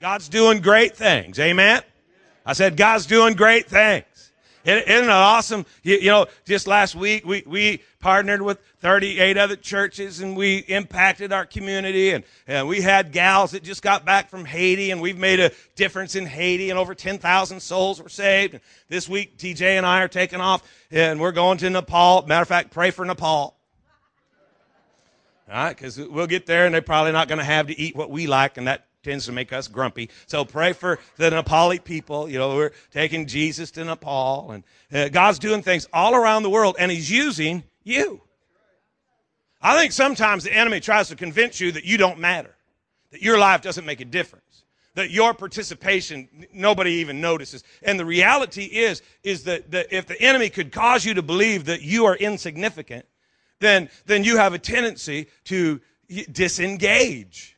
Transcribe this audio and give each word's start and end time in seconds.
God's 0.00 0.28
doing 0.28 0.60
great 0.60 0.96
things. 0.96 1.38
Amen. 1.38 1.82
I 2.44 2.52
said, 2.52 2.76
God's 2.76 3.06
doing 3.06 3.34
great 3.34 3.66
things. 3.66 4.04
Isn't 4.64 5.04
it 5.04 5.08
awesome? 5.08 5.64
You, 5.84 5.96
you, 5.96 6.10
know, 6.10 6.26
just 6.44 6.66
last 6.66 6.96
week 6.96 7.24
we, 7.24 7.44
we 7.46 7.82
partnered 8.00 8.42
with 8.42 8.58
38 8.80 9.38
other 9.38 9.54
churches 9.54 10.20
and 10.20 10.36
we 10.36 10.58
impacted 10.58 11.32
our 11.32 11.46
community 11.46 12.10
and, 12.10 12.24
and 12.48 12.66
we 12.66 12.80
had 12.80 13.12
gals 13.12 13.52
that 13.52 13.62
just 13.62 13.80
got 13.80 14.04
back 14.04 14.28
from 14.28 14.44
Haiti 14.44 14.90
and 14.90 15.00
we've 15.00 15.18
made 15.18 15.38
a 15.38 15.52
difference 15.76 16.16
in 16.16 16.26
Haiti 16.26 16.70
and 16.70 16.78
over 16.80 16.96
10,000 16.96 17.60
souls 17.60 18.02
were 18.02 18.08
saved. 18.08 18.54
And 18.54 18.62
this 18.88 19.08
week 19.08 19.38
TJ 19.38 19.62
and 19.62 19.86
I 19.86 20.02
are 20.02 20.08
taking 20.08 20.40
off 20.40 20.68
and 20.90 21.20
we're 21.20 21.32
going 21.32 21.58
to 21.58 21.70
Nepal. 21.70 22.26
Matter 22.26 22.42
of 22.42 22.48
fact, 22.48 22.72
pray 22.72 22.90
for 22.90 23.04
Nepal. 23.04 23.56
All 25.48 25.54
right, 25.54 25.76
because 25.76 25.96
we'll 25.96 26.26
get 26.26 26.46
there 26.46 26.66
and 26.66 26.74
they're 26.74 26.82
probably 26.82 27.12
not 27.12 27.28
going 27.28 27.38
to 27.38 27.44
have 27.44 27.68
to 27.68 27.78
eat 27.78 27.94
what 27.94 28.10
we 28.10 28.26
like, 28.26 28.56
and 28.56 28.66
that 28.66 28.84
tends 29.06 29.26
to 29.26 29.32
make 29.32 29.52
us 29.52 29.68
grumpy. 29.68 30.10
So 30.26 30.44
pray 30.44 30.72
for 30.72 30.98
the 31.16 31.30
Nepali 31.30 31.82
people. 31.82 32.28
You 32.28 32.38
know, 32.38 32.56
we're 32.56 32.72
taking 32.92 33.26
Jesus 33.26 33.70
to 33.72 33.84
Nepal, 33.84 34.50
and 34.50 34.64
uh, 34.92 35.08
God's 35.08 35.38
doing 35.38 35.62
things 35.62 35.86
all 35.92 36.14
around 36.14 36.42
the 36.42 36.50
world, 36.50 36.76
and 36.78 36.90
He's 36.90 37.10
using 37.10 37.62
you. 37.84 38.20
I 39.62 39.78
think 39.78 39.92
sometimes 39.92 40.42
the 40.44 40.52
enemy 40.52 40.80
tries 40.80 41.08
to 41.08 41.16
convince 41.16 41.60
you 41.60 41.72
that 41.72 41.84
you 41.84 41.96
don't 41.96 42.18
matter, 42.18 42.54
that 43.12 43.22
your 43.22 43.38
life 43.38 43.62
doesn't 43.62 43.86
make 43.86 44.00
a 44.00 44.04
difference, 44.04 44.64
that 44.94 45.10
your 45.10 45.34
participation 45.34 46.28
nobody 46.52 46.90
even 46.94 47.20
notices. 47.20 47.62
And 47.82 47.98
the 47.98 48.04
reality 48.04 48.64
is, 48.64 49.02
is 49.22 49.44
that, 49.44 49.70
that 49.70 49.92
if 49.92 50.06
the 50.06 50.20
enemy 50.20 50.50
could 50.50 50.72
cause 50.72 51.04
you 51.04 51.14
to 51.14 51.22
believe 51.22 51.66
that 51.66 51.80
you 51.80 52.06
are 52.06 52.16
insignificant, 52.16 53.06
then, 53.60 53.88
then 54.04 54.24
you 54.24 54.36
have 54.36 54.52
a 54.52 54.58
tendency 54.58 55.28
to 55.44 55.80
disengage. 56.30 57.55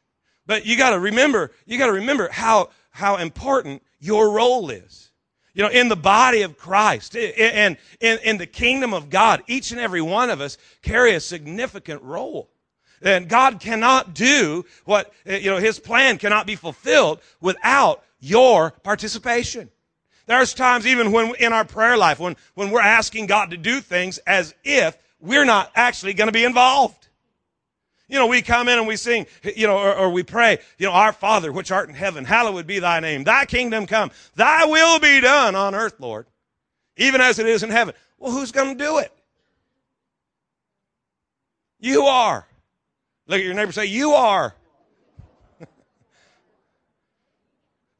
But 0.49 0.65
you 0.65 0.79
got 0.79 0.91
to 0.91 0.99
remember, 0.99 1.53
you 1.67 1.79
got 1.79 1.87
to 1.87 1.93
remember 1.93 2.29
how, 2.33 2.71
how 2.91 3.17
important 3.19 3.83
your 4.01 4.31
role 4.31 4.71
is. 4.71 5.11
You 5.53 5.63
know, 5.63 5.71
in 5.71 5.89
the 5.89 5.97
body 5.97 6.43
of 6.43 6.57
Christ 6.57 7.15
and 7.17 7.77
in, 8.01 8.19
in 8.25 8.39
the 8.39 8.47
kingdom 8.47 8.95
of 8.95 9.11
God, 9.11 9.43
each 9.47 9.73
and 9.73 9.81
every 9.81 10.01
one 10.01 10.31
of 10.31 10.41
us 10.41 10.57
carry 10.83 11.15
a 11.15 11.21
significant 11.21 12.03
role. 12.03 12.49
And 13.03 13.29
God 13.29 13.61
cannot 13.61 14.15
do 14.15 14.65
what, 14.85 15.13
eh, 15.27 15.37
you 15.37 15.51
know, 15.51 15.59
His 15.59 15.79
plan 15.79 16.17
cannot 16.17 16.47
be 16.47 16.57
fulfilled 16.57 17.21
without 17.41 18.03
your 18.19 18.71
participation. 18.71 19.69
There's 20.27 20.55
times 20.55 20.87
even 20.87 21.13
when 21.13 21.35
in 21.37 21.53
our 21.53 21.65
prayer 21.65 21.97
life, 21.97 22.19
when, 22.19 22.37
when 22.55 22.71
we're 22.71 22.81
asking 22.81 23.27
God 23.27 23.51
to 23.51 23.57
do 23.57 23.81
things 23.81 24.19
as 24.27 24.55
if 24.65 24.97
we're 25.21 25.45
not 25.45 25.71
actually 25.75 26.15
going 26.15 26.29
to 26.29 26.33
be 26.33 26.45
involved. 26.45 26.98
You 28.09 28.19
know, 28.19 28.27
we 28.27 28.41
come 28.41 28.69
in 28.69 28.79
and 28.79 28.87
we 28.89 28.97
sing, 28.97 29.27
you 29.55 29.67
know, 29.67 29.77
or, 29.77 29.95
or, 29.95 30.11
we 30.11 30.23
pray, 30.23 30.59
you 30.79 30.87
know, 30.87 30.93
our 30.93 31.13
Father, 31.13 31.53
which 31.53 31.71
art 31.71 31.91
in 31.91 31.95
heaven, 31.95 32.25
hallowed 32.25 32.67
be 32.67 32.79
thy 32.79 33.01
name. 33.01 33.23
Thy 33.23 33.45
kingdom 33.45 33.87
come. 33.87 34.11
Thy 34.35 34.65
will 34.65 34.99
be 34.99 35.21
done 35.21 35.55
on 35.55 35.75
earth, 35.75 36.01
Lord, 36.01 36.27
even 36.97 37.21
as 37.21 37.39
it 37.39 37.47
is 37.47 37.63
in 37.63 37.69
heaven. 37.69 37.95
Well, 38.19 38.33
who's 38.33 38.51
going 38.51 38.79
to 38.79 38.85
do 38.85 38.99
it? 38.99 39.13
You 41.79 42.05
are. 42.05 42.47
Look 43.27 43.41
at 43.41 43.45
your 43.45 43.55
neighbor 43.55 43.73
say, 43.73 43.85
you 43.85 44.13
are. 44.13 44.55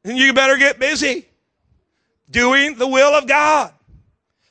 and 0.05 0.17
you 0.17 0.33
better 0.33 0.57
get 0.57 0.79
busy 0.79 1.29
doing 2.31 2.77
the 2.77 2.87
will 2.87 3.15
of 3.15 3.27
God. 3.27 3.75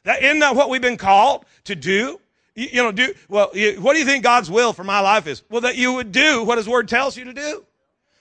That 0.03 0.22
isn't 0.22 0.39
that 0.39 0.55
what 0.55 0.69
we've 0.69 0.81
been 0.81 0.97
called 0.97 1.45
to 1.66 1.75
do? 1.75 2.22
You, 2.58 2.67
you 2.72 2.83
know, 2.83 2.91
do, 2.91 3.13
well, 3.30 3.52
you, 3.53 3.80
what 3.80 3.94
do 3.94 4.00
you 4.00 4.05
think 4.05 4.23
God's 4.23 4.50
will 4.50 4.73
for 4.73 4.83
my 4.83 5.00
life 5.00 5.27
is? 5.27 5.44
Well, 5.47 5.61
that 5.61 5.77
you 5.77 5.94
would 5.94 6.11
do 6.11 6.44
what 6.44 6.58
His 6.58 6.67
Word 6.67 6.89
tells 6.89 7.16
you 7.16 7.25
to 7.25 7.33
do. 7.33 7.63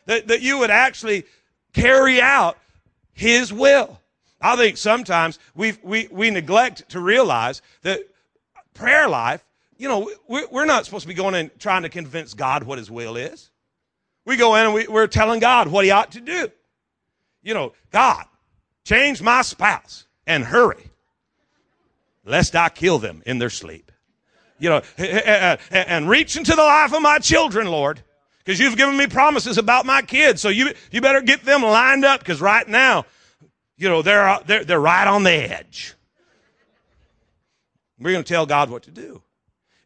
That, 0.04 0.28
that 0.28 0.42
you 0.42 0.58
would 0.58 0.70
actually 0.70 1.24
carry 1.72 2.20
out 2.20 2.58
His 3.14 3.50
will. 3.50 3.98
I 4.40 4.54
think 4.56 4.76
sometimes 4.76 5.38
we 5.54 5.72
we, 5.82 6.08
we 6.12 6.30
neglect 6.30 6.90
to 6.90 7.00
realize 7.00 7.62
that 7.80 8.00
prayer 8.74 9.08
life, 9.08 9.42
you 9.78 9.88
know, 9.88 10.10
we, 10.28 10.44
we're 10.52 10.66
not 10.66 10.84
supposed 10.84 11.02
to 11.02 11.08
be 11.08 11.14
going 11.14 11.34
in 11.34 11.50
trying 11.58 11.82
to 11.82 11.88
convince 11.88 12.34
God 12.34 12.62
what 12.62 12.76
His 12.76 12.90
will 12.90 13.16
is. 13.16 13.50
We 14.26 14.36
go 14.36 14.54
in 14.56 14.66
and 14.66 14.74
we, 14.74 14.86
we're 14.86 15.06
telling 15.06 15.40
God 15.40 15.68
what 15.68 15.86
He 15.86 15.90
ought 15.90 16.12
to 16.12 16.20
do. 16.20 16.50
You 17.42 17.54
know, 17.54 17.72
God, 17.90 18.26
change 18.84 19.22
my 19.22 19.40
spouse 19.40 20.04
and 20.26 20.44
hurry, 20.44 20.90
lest 22.26 22.54
I 22.54 22.68
kill 22.68 22.98
them 22.98 23.22
in 23.24 23.38
their 23.38 23.50
sleep 23.50 23.86
you 24.58 24.68
know, 24.68 24.82
eh, 24.98 25.06
eh, 25.06 25.56
eh, 25.70 25.84
and 25.86 26.08
reach 26.08 26.36
into 26.36 26.52
the 26.52 26.62
life 26.62 26.92
of 26.92 27.02
my 27.02 27.18
children, 27.18 27.66
Lord, 27.66 28.02
because 28.38 28.58
you've 28.58 28.76
given 28.76 28.96
me 28.96 29.06
promises 29.06 29.58
about 29.58 29.86
my 29.86 30.02
kids. 30.02 30.40
So 30.40 30.48
you, 30.48 30.72
you 30.90 31.00
better 31.00 31.20
get 31.20 31.44
them 31.44 31.62
lined 31.62 32.04
up 32.04 32.20
because 32.20 32.40
right 32.40 32.66
now, 32.66 33.04
you 33.76 33.88
know, 33.88 34.02
they're, 34.02 34.38
they're, 34.46 34.64
they're 34.64 34.80
right 34.80 35.06
on 35.06 35.24
the 35.24 35.32
edge. 35.32 35.94
We're 37.98 38.12
going 38.12 38.24
to 38.24 38.28
tell 38.28 38.46
God 38.46 38.70
what 38.70 38.84
to 38.84 38.90
do. 38.90 39.22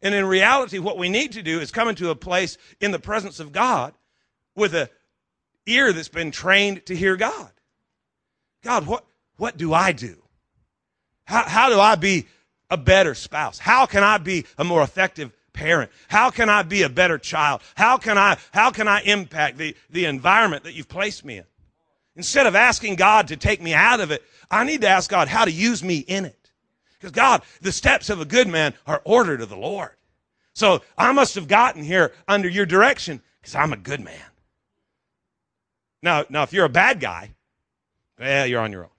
And 0.02 0.14
in 0.14 0.24
reality, 0.24 0.78
what 0.78 0.98
we 0.98 1.08
need 1.08 1.32
to 1.32 1.42
do 1.42 1.60
is 1.60 1.70
come 1.70 1.88
into 1.88 2.10
a 2.10 2.14
place 2.14 2.56
in 2.80 2.90
the 2.90 2.98
presence 2.98 3.38
of 3.38 3.52
God 3.52 3.94
with 4.56 4.74
a 4.74 4.88
ear 5.66 5.92
that's 5.92 6.08
been 6.08 6.30
trained 6.30 6.86
to 6.86 6.96
hear 6.96 7.16
God. 7.16 7.50
God, 8.62 8.86
what, 8.86 9.04
what 9.36 9.56
do 9.56 9.72
I 9.72 9.92
do? 9.92 10.22
How, 11.24 11.44
how 11.44 11.68
do 11.68 11.78
I 11.78 11.94
be 11.94 12.26
a 12.70 12.76
better 12.76 13.14
spouse? 13.14 13.58
How 13.58 13.86
can 13.86 14.02
I 14.02 14.18
be 14.18 14.46
a 14.58 14.64
more 14.64 14.82
effective 14.82 15.32
parent? 15.52 15.90
How 16.08 16.30
can 16.30 16.48
I 16.48 16.62
be 16.62 16.82
a 16.82 16.88
better 16.88 17.18
child? 17.18 17.60
How 17.74 17.98
can 17.98 18.16
I, 18.16 18.38
how 18.52 18.70
can 18.70 18.88
I 18.88 19.00
impact 19.02 19.58
the, 19.58 19.76
the 19.90 20.04
environment 20.06 20.64
that 20.64 20.74
you've 20.74 20.88
placed 20.88 21.24
me 21.24 21.38
in? 21.38 21.44
Instead 22.16 22.46
of 22.46 22.54
asking 22.54 22.96
God 22.96 23.28
to 23.28 23.36
take 23.36 23.60
me 23.60 23.74
out 23.74 24.00
of 24.00 24.10
it, 24.10 24.22
I 24.50 24.64
need 24.64 24.80
to 24.82 24.88
ask 24.88 25.10
God 25.10 25.28
how 25.28 25.44
to 25.44 25.50
use 25.50 25.82
me 25.82 25.98
in 25.98 26.24
it. 26.24 26.50
Because 26.98 27.12
God, 27.12 27.42
the 27.62 27.72
steps 27.72 28.10
of 28.10 28.20
a 28.20 28.24
good 28.24 28.48
man 28.48 28.74
are 28.86 29.00
ordered 29.04 29.40
of 29.40 29.48
the 29.48 29.56
Lord. 29.56 29.92
So 30.52 30.82
I 30.98 31.12
must 31.12 31.34
have 31.36 31.48
gotten 31.48 31.82
here 31.82 32.12
under 32.28 32.48
your 32.48 32.66
direction 32.66 33.22
because 33.40 33.54
I'm 33.54 33.72
a 33.72 33.76
good 33.76 34.00
man. 34.00 34.20
Now, 36.02 36.24
now, 36.28 36.42
if 36.42 36.52
you're 36.52 36.64
a 36.64 36.70
bad 36.70 37.00
guy, 37.00 37.30
well, 38.18 38.46
you're 38.46 38.60
on 38.60 38.72
your 38.72 38.84
own. 38.84 38.89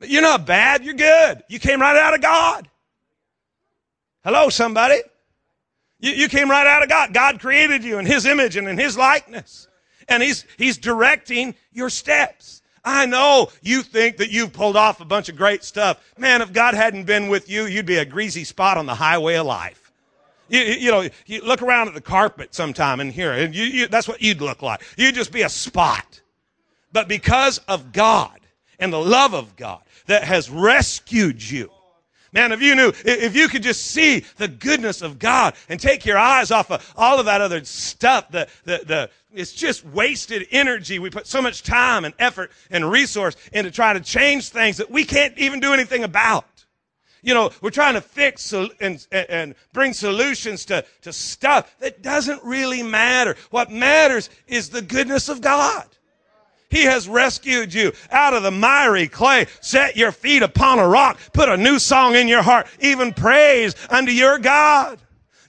You're 0.00 0.22
not 0.22 0.46
bad, 0.46 0.84
you're 0.84 0.94
good. 0.94 1.42
You 1.48 1.58
came 1.58 1.80
right 1.80 1.96
out 1.96 2.14
of 2.14 2.20
God. 2.20 2.68
Hello, 4.24 4.48
somebody. 4.48 5.00
You, 5.98 6.12
you 6.12 6.28
came 6.28 6.50
right 6.50 6.66
out 6.66 6.82
of 6.82 6.88
God. 6.88 7.12
God 7.12 7.40
created 7.40 7.84
you 7.84 7.98
in 7.98 8.06
His 8.06 8.26
image 8.26 8.56
and 8.56 8.68
in 8.68 8.78
His 8.78 8.96
likeness. 8.96 9.68
And 10.08 10.22
He's, 10.22 10.44
He's 10.56 10.78
directing 10.78 11.54
your 11.72 11.90
steps. 11.90 12.62
I 12.84 13.06
know 13.06 13.50
you 13.62 13.82
think 13.82 14.16
that 14.18 14.30
you've 14.30 14.52
pulled 14.52 14.76
off 14.76 15.00
a 15.00 15.04
bunch 15.04 15.28
of 15.28 15.36
great 15.36 15.64
stuff. 15.64 16.02
Man, 16.16 16.40
if 16.40 16.52
God 16.52 16.74
hadn't 16.74 17.04
been 17.04 17.28
with 17.28 17.50
you, 17.50 17.66
you'd 17.66 17.86
be 17.86 17.98
a 17.98 18.04
greasy 18.06 18.44
spot 18.44 18.78
on 18.78 18.86
the 18.86 18.94
highway 18.94 19.34
of 19.34 19.46
life. 19.46 19.92
You, 20.48 20.60
you 20.60 20.90
know, 20.90 21.08
you 21.26 21.42
look 21.44 21.62
around 21.62 21.88
at 21.88 21.94
the 21.94 22.00
carpet 22.00 22.54
sometime 22.54 23.00
in 23.00 23.10
here, 23.10 23.32
and 23.32 23.54
you, 23.54 23.64
you, 23.64 23.86
that's 23.86 24.08
what 24.08 24.20
you'd 24.20 24.40
look 24.40 24.62
like. 24.62 24.82
You'd 24.96 25.14
just 25.14 25.30
be 25.30 25.42
a 25.42 25.48
spot. 25.48 26.20
But 26.92 27.06
because 27.06 27.58
of 27.68 27.92
God 27.92 28.40
and 28.78 28.92
the 28.92 28.98
love 28.98 29.34
of 29.34 29.54
God, 29.56 29.80
that 30.10 30.24
has 30.24 30.50
rescued 30.50 31.40
you. 31.40 31.70
Man, 32.32 32.50
if 32.50 32.60
you 32.60 32.74
knew, 32.74 32.92
if 33.04 33.36
you 33.36 33.46
could 33.46 33.62
just 33.62 33.86
see 33.86 34.24
the 34.38 34.48
goodness 34.48 35.02
of 35.02 35.20
God 35.20 35.54
and 35.68 35.78
take 35.78 36.04
your 36.04 36.18
eyes 36.18 36.50
off 36.50 36.70
of 36.70 36.92
all 36.96 37.20
of 37.20 37.26
that 37.26 37.40
other 37.40 37.64
stuff, 37.64 38.28
the, 38.30 38.48
the, 38.64 38.82
the, 38.84 39.10
it's 39.32 39.52
just 39.52 39.84
wasted 39.84 40.48
energy. 40.50 40.98
We 40.98 41.10
put 41.10 41.28
so 41.28 41.40
much 41.40 41.62
time 41.62 42.04
and 42.04 42.12
effort 42.18 42.50
and 42.70 42.90
resource 42.90 43.36
into 43.52 43.70
trying 43.70 43.96
to 43.96 44.00
change 44.00 44.48
things 44.48 44.78
that 44.78 44.90
we 44.90 45.04
can't 45.04 45.38
even 45.38 45.60
do 45.60 45.72
anything 45.72 46.02
about. 46.02 46.44
You 47.22 47.34
know, 47.34 47.50
we're 47.60 47.70
trying 47.70 47.94
to 47.94 48.00
fix 48.00 48.52
and, 48.52 49.06
and 49.12 49.54
bring 49.72 49.92
solutions 49.92 50.64
to, 50.66 50.84
to 51.02 51.12
stuff 51.12 51.76
that 51.78 52.02
doesn't 52.02 52.42
really 52.42 52.82
matter. 52.82 53.36
What 53.50 53.70
matters 53.70 54.28
is 54.48 54.70
the 54.70 54.82
goodness 54.82 55.28
of 55.28 55.40
God. 55.40 55.86
He 56.70 56.84
has 56.84 57.08
rescued 57.08 57.74
you 57.74 57.92
out 58.10 58.32
of 58.32 58.42
the 58.42 58.50
miry 58.50 59.08
clay, 59.08 59.46
set 59.60 59.96
your 59.96 60.12
feet 60.12 60.42
upon 60.42 60.78
a 60.78 60.88
rock, 60.88 61.18
put 61.32 61.48
a 61.48 61.56
new 61.56 61.78
song 61.78 62.14
in 62.14 62.28
your 62.28 62.42
heart, 62.42 62.66
even 62.80 63.12
praise 63.12 63.74
unto 63.90 64.12
your 64.12 64.38
God. 64.38 64.98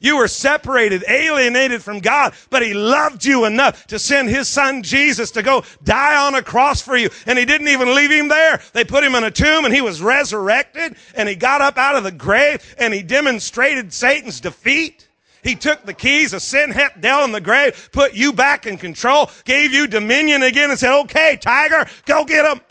You 0.02 0.18
were 0.18 0.28
separated, 0.28 1.04
alienated 1.08 1.84
from 1.84 2.00
God, 2.00 2.34
but 2.50 2.64
He 2.64 2.74
loved 2.74 3.24
you 3.24 3.46
enough 3.46 3.86
to 3.88 4.00
send 4.00 4.30
His 4.30 4.48
Son 4.48 4.82
Jesus 4.82 5.30
to 5.32 5.44
go 5.44 5.64
die 5.84 6.26
on 6.26 6.34
a 6.34 6.42
cross 6.42 6.82
for 6.82 6.98
you. 6.98 7.12
And 7.28 7.38
He 7.38 7.46
didn't 7.46 7.68
even 7.68 7.94
leave 7.94 8.10
Him 8.10 8.28
there. 8.28 8.60
They 8.74 8.84
put 8.84 9.04
Him 9.04 9.14
in 9.14 9.24
a 9.24 9.30
tomb 9.30 9.64
and 9.64 9.74
He 9.74 9.82
was 9.82 10.02
resurrected 10.02 10.96
and 11.14 11.30
He 11.30 11.36
got 11.36 11.62
up 11.62 11.78
out 11.78 11.96
of 11.96 12.04
the 12.04 12.12
grave 12.12 12.76
and 12.80 12.96
He 12.96 13.04
demonstrated 13.04 13.94
Satan's 13.94 14.42
defeat. 14.42 15.08
He 15.44 15.56
took 15.56 15.86
the 15.86 15.94
keys 15.94 16.34
of 16.34 16.42
sin, 16.42 16.72
hell, 16.72 16.90
death, 17.00 17.24
and 17.24 17.34
the 17.34 17.42
grave, 17.42 17.90
put 17.92 18.14
you 18.14 18.34
back 18.34 18.68
in 18.68 18.78
control, 18.78 19.30
gave 19.44 19.74
you 19.74 19.88
dominion 19.88 20.44
again, 20.44 20.70
and 20.70 20.80
said, 20.80 21.00
okay, 21.02 21.38
tiger, 21.42 21.88
go 22.06 22.26
get 22.26 22.46
him. 22.46 22.62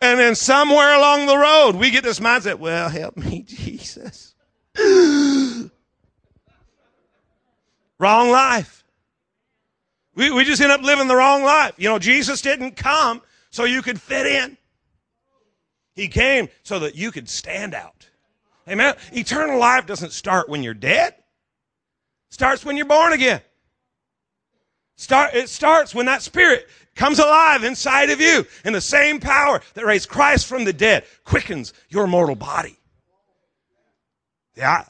And 0.00 0.18
then 0.18 0.34
somewhere 0.34 0.96
along 0.96 1.26
the 1.26 1.36
road, 1.36 1.76
we 1.76 1.90
get 1.90 2.02
this 2.02 2.18
mindset, 2.20 2.56
well, 2.56 2.88
help 2.88 3.16
me, 3.16 3.42
Jesus. 3.46 4.34
Wrong 7.98 8.30
life. 8.30 8.82
We, 10.14 10.30
we 10.30 10.44
just 10.44 10.60
end 10.60 10.72
up 10.72 10.82
living 10.82 11.08
the 11.08 11.16
wrong 11.16 11.42
life. 11.42 11.74
You 11.78 11.88
know, 11.88 11.98
Jesus 11.98 12.42
didn't 12.42 12.72
come 12.72 13.22
so 13.50 13.64
you 13.64 13.80
could 13.80 14.00
fit 14.00 14.26
in. 14.26 14.58
He 15.94 16.08
came 16.08 16.48
so 16.62 16.80
that 16.80 16.96
you 16.96 17.12
could 17.12 17.28
stand 17.28 17.74
out. 17.74 18.08
Amen. 18.68 18.94
Eternal 19.12 19.58
life 19.58 19.86
doesn't 19.86 20.12
start 20.12 20.48
when 20.48 20.62
you're 20.62 20.74
dead. 20.74 21.14
It 21.14 22.34
starts 22.34 22.64
when 22.64 22.76
you're 22.76 22.86
born 22.86 23.12
again. 23.12 23.40
Start, 24.96 25.34
it 25.34 25.48
starts 25.48 25.94
when 25.94 26.06
that 26.06 26.22
spirit 26.22 26.68
comes 26.94 27.18
alive 27.18 27.64
inside 27.64 28.10
of 28.10 28.20
you. 28.20 28.46
And 28.64 28.74
the 28.74 28.80
same 28.80 29.18
power 29.18 29.60
that 29.74 29.84
raised 29.84 30.08
Christ 30.08 30.46
from 30.46 30.64
the 30.64 30.72
dead 30.72 31.04
quickens 31.24 31.72
your 31.88 32.06
mortal 32.06 32.36
body. 32.36 32.78
Yeah, 34.54 34.84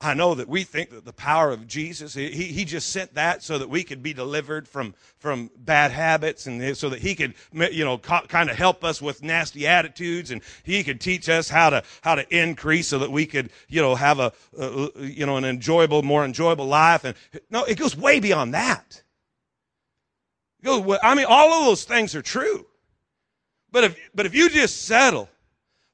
I 0.00 0.14
know 0.14 0.36
that 0.36 0.48
we 0.48 0.62
think 0.62 0.90
that 0.90 1.04
the 1.04 1.12
power 1.12 1.50
of 1.50 1.66
Jesus, 1.66 2.14
he, 2.14 2.28
he 2.30 2.64
just 2.64 2.90
sent 2.90 3.14
that 3.14 3.42
so 3.42 3.58
that 3.58 3.68
we 3.68 3.82
could 3.82 4.00
be 4.00 4.12
delivered 4.12 4.68
from, 4.68 4.94
from 5.16 5.50
bad 5.56 5.90
habits 5.90 6.46
and 6.46 6.76
so 6.76 6.88
that 6.90 7.00
he 7.00 7.16
could, 7.16 7.34
you 7.52 7.84
know, 7.84 7.98
kind 7.98 8.48
of 8.48 8.56
help 8.56 8.84
us 8.84 9.02
with 9.02 9.24
nasty 9.24 9.66
attitudes 9.66 10.30
and 10.30 10.40
he 10.62 10.84
could 10.84 11.00
teach 11.00 11.28
us 11.28 11.48
how 11.48 11.70
to, 11.70 11.82
how 12.02 12.14
to 12.14 12.24
increase 12.36 12.86
so 12.86 13.00
that 13.00 13.10
we 13.10 13.26
could, 13.26 13.50
you 13.68 13.82
know, 13.82 13.96
have 13.96 14.20
a, 14.20 14.32
a 14.56 14.88
you 15.00 15.26
know, 15.26 15.36
an 15.36 15.44
enjoyable, 15.44 16.04
more 16.04 16.24
enjoyable 16.24 16.66
life. 16.66 17.02
And 17.02 17.16
no, 17.50 17.64
it 17.64 17.76
goes 17.76 17.96
way 17.96 18.20
beyond 18.20 18.54
that. 18.54 19.02
Goes, 20.62 20.96
I 21.02 21.16
mean, 21.16 21.26
all 21.28 21.52
of 21.52 21.64
those 21.64 21.82
things 21.82 22.14
are 22.14 22.22
true. 22.22 22.66
But 23.72 23.82
if, 23.82 23.98
but 24.14 24.26
if 24.26 24.34
you 24.34 24.48
just 24.48 24.82
settle 24.82 25.28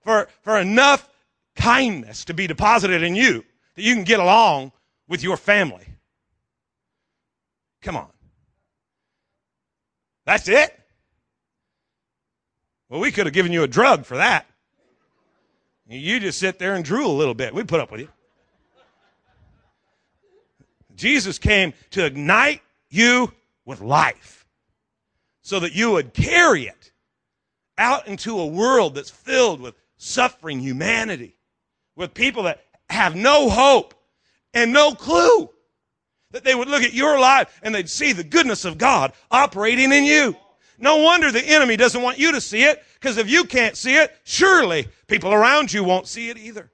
for, 0.03 0.29
for 0.43 0.59
enough 0.59 1.09
kindness 1.57 2.27
to 2.27 2.35
be 2.35 2.47
deposited 2.47 3.03
in 3.03 3.17
you, 3.17 3.45
that 3.75 3.83
you 3.83 3.95
can 3.95 4.05
get 4.05 4.21
along 4.21 4.73
with 5.09 5.23
your 5.23 5.37
family. 5.37 5.87
Come 7.83 7.97
on. 7.97 8.09
That's 10.25 10.49
it? 10.49 10.79
Well, 12.89 13.01
we 13.01 13.13
could 13.13 13.27
have 13.27 13.35
given 13.35 13.53
you 13.53 13.63
a 13.63 13.69
drug 13.69 14.05
for 14.05 14.17
that. 14.17 14.47
You 15.87 16.19
just 16.19 16.39
sit 16.39 16.59
there 16.59 16.75
and 16.75 16.85
drool 16.85 17.11
a 17.11 17.19
little 17.19 17.35
bit. 17.35 17.55
We 17.55 17.63
put 17.65 17.81
up 17.81 17.91
with 17.91 18.01
you. 18.01 18.09
Jesus 20.95 21.39
came 21.39 21.75
to 21.91 22.05
ignite 22.05 22.63
you 22.89 23.33
with 23.65 23.81
life 23.81 24.47
so 25.43 25.61
that 25.61 25.75
you 25.75 25.91
would 25.93 26.15
carry 26.15 26.67
it 26.67 26.93
out 27.77 28.07
into 28.07 28.39
a 28.39 28.47
world 28.47 28.95
that's 28.95 29.11
filled 29.11 29.61
with 29.61 29.75
suffering 29.97 30.61
humanity, 30.61 31.37
with 31.97 32.15
people 32.15 32.45
that 32.45 32.64
have 32.89 33.15
no 33.15 33.49
hope 33.49 33.95
and 34.53 34.73
no 34.73 34.95
clue. 34.95 35.51
That 36.31 36.43
they 36.43 36.55
would 36.55 36.69
look 36.69 36.83
at 36.83 36.93
your 36.93 37.19
life 37.19 37.61
and 37.63 37.75
they'd 37.75 37.89
see 37.89 38.13
the 38.13 38.25
goodness 38.25 38.65
of 38.65 38.79
God 38.79 39.13
operating 39.31 39.93
in 39.93 40.05
you. 40.05 40.37
No 40.79 40.97
wonder 40.97 41.31
the 41.31 41.41
enemy 41.41 41.77
doesn't 41.77 42.03
want 42.03 42.19
you 42.19 42.33
to 42.33 42.41
see 42.41 42.65
it, 42.65 42.83
because 42.95 43.17
if 43.17 43.31
you 43.31 43.45
can't 43.45 43.77
see 43.77 43.97
it, 43.97 44.17
surely 44.25 44.89
people 45.07 45.33
around 45.33 45.73
you 45.73 45.85
won't 45.85 46.09
see 46.09 46.31
it 46.31 46.37
either. 46.37 46.73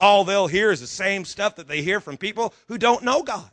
All 0.00 0.24
they'll 0.24 0.48
hear 0.48 0.72
is 0.72 0.80
the 0.80 0.88
same 0.88 1.24
stuff 1.24 1.54
that 1.56 1.68
they 1.68 1.82
hear 1.82 2.00
from 2.00 2.16
people 2.16 2.52
who 2.66 2.78
don't 2.78 3.04
know 3.04 3.22
God. 3.22 3.50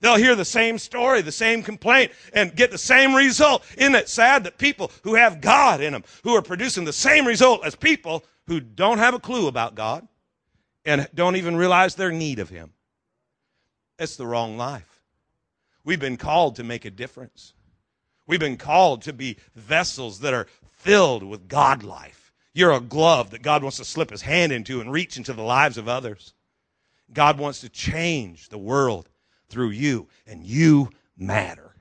They'll 0.00 0.16
hear 0.16 0.34
the 0.34 0.44
same 0.44 0.78
story, 0.78 1.20
the 1.20 1.32
same 1.32 1.62
complaint, 1.62 2.12
and 2.32 2.54
get 2.54 2.70
the 2.70 2.78
same 2.78 3.14
result. 3.14 3.64
Isn't 3.76 3.94
it 3.94 4.08
sad 4.08 4.44
that 4.44 4.56
people 4.56 4.90
who 5.02 5.14
have 5.14 5.40
God 5.40 5.80
in 5.80 5.92
them, 5.92 6.04
who 6.22 6.34
are 6.36 6.42
producing 6.42 6.84
the 6.84 6.92
same 6.92 7.26
result 7.26 7.66
as 7.66 7.74
people 7.74 8.24
who 8.46 8.60
don't 8.60 8.98
have 8.98 9.14
a 9.14 9.20
clue 9.20 9.46
about 9.48 9.74
God, 9.74 10.06
and 10.84 11.08
don't 11.14 11.36
even 11.36 11.56
realize 11.56 11.94
their 11.94 12.12
need 12.12 12.38
of 12.38 12.48
Him. 12.48 12.72
That's 13.98 14.16
the 14.16 14.26
wrong 14.26 14.56
life. 14.56 15.02
We've 15.84 16.00
been 16.00 16.16
called 16.16 16.56
to 16.56 16.64
make 16.64 16.84
a 16.84 16.90
difference. 16.90 17.54
We've 18.26 18.40
been 18.40 18.56
called 18.56 19.02
to 19.02 19.12
be 19.12 19.36
vessels 19.54 20.20
that 20.20 20.34
are 20.34 20.46
filled 20.78 21.22
with 21.22 21.48
God 21.48 21.82
life. 21.82 22.32
You're 22.52 22.72
a 22.72 22.80
glove 22.80 23.30
that 23.30 23.42
God 23.42 23.62
wants 23.62 23.78
to 23.78 23.84
slip 23.84 24.10
His 24.10 24.22
hand 24.22 24.52
into 24.52 24.80
and 24.80 24.90
reach 24.92 25.16
into 25.16 25.32
the 25.32 25.42
lives 25.42 25.78
of 25.78 25.88
others. 25.88 26.34
God 27.12 27.38
wants 27.38 27.60
to 27.60 27.68
change 27.68 28.48
the 28.48 28.58
world 28.58 29.08
through 29.48 29.70
you, 29.70 30.08
and 30.26 30.44
you 30.44 30.90
matter. 31.16 31.74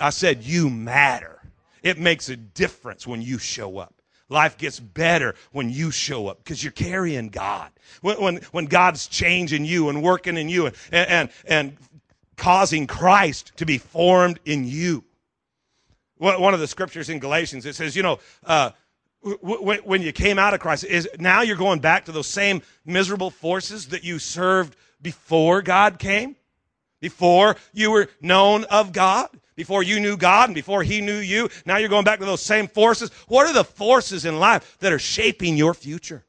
I 0.00 0.10
said, 0.10 0.44
you 0.44 0.70
matter. 0.70 1.40
It 1.82 1.98
makes 1.98 2.28
a 2.28 2.36
difference 2.36 3.06
when 3.06 3.22
you 3.22 3.38
show 3.38 3.78
up. 3.78 4.01
Life 4.28 4.56
gets 4.56 4.80
better 4.80 5.34
when 5.52 5.70
you 5.70 5.90
show 5.90 6.28
up 6.28 6.38
because 6.38 6.62
you're 6.62 6.72
carrying 6.72 7.28
God. 7.28 7.70
When, 8.00 8.20
when, 8.20 8.36
when, 8.52 8.64
God's 8.66 9.06
changing 9.06 9.64
you 9.64 9.88
and 9.88 10.02
working 10.02 10.36
in 10.36 10.48
you 10.48 10.66
and, 10.66 10.76
and, 10.92 11.30
and 11.46 11.76
causing 12.36 12.86
Christ 12.86 13.52
to 13.56 13.66
be 13.66 13.78
formed 13.78 14.40
in 14.44 14.64
you. 14.64 15.04
One 16.16 16.54
of 16.54 16.60
the 16.60 16.68
scriptures 16.68 17.08
in 17.08 17.18
Galatians, 17.18 17.66
it 17.66 17.74
says, 17.74 17.96
you 17.96 18.02
know, 18.04 18.20
uh, 18.44 18.70
when, 19.40 19.78
when 19.80 20.02
you 20.02 20.12
came 20.12 20.38
out 20.38 20.54
of 20.54 20.60
Christ, 20.60 20.84
is 20.84 21.08
now 21.18 21.42
you're 21.42 21.56
going 21.56 21.80
back 21.80 22.04
to 22.04 22.12
those 22.12 22.26
same 22.26 22.62
miserable 22.84 23.30
forces 23.30 23.88
that 23.88 24.04
you 24.04 24.18
served 24.18 24.76
before 25.00 25.62
God 25.62 25.98
came, 25.98 26.36
before 27.00 27.56
you 27.72 27.90
were 27.90 28.08
known 28.20 28.64
of 28.64 28.92
God. 28.92 29.28
Before 29.54 29.82
you 29.82 30.00
knew 30.00 30.16
God 30.16 30.48
and 30.48 30.54
before 30.54 30.82
He 30.82 31.00
knew 31.00 31.18
you, 31.18 31.48
now 31.66 31.76
you're 31.76 31.88
going 31.88 32.04
back 32.04 32.18
to 32.20 32.24
those 32.24 32.42
same 32.42 32.68
forces. 32.68 33.10
What 33.28 33.46
are 33.46 33.52
the 33.52 33.64
forces 33.64 34.24
in 34.24 34.38
life 34.38 34.78
that 34.80 34.92
are 34.92 34.98
shaping 34.98 35.56
your 35.56 35.74
future? 35.74 36.24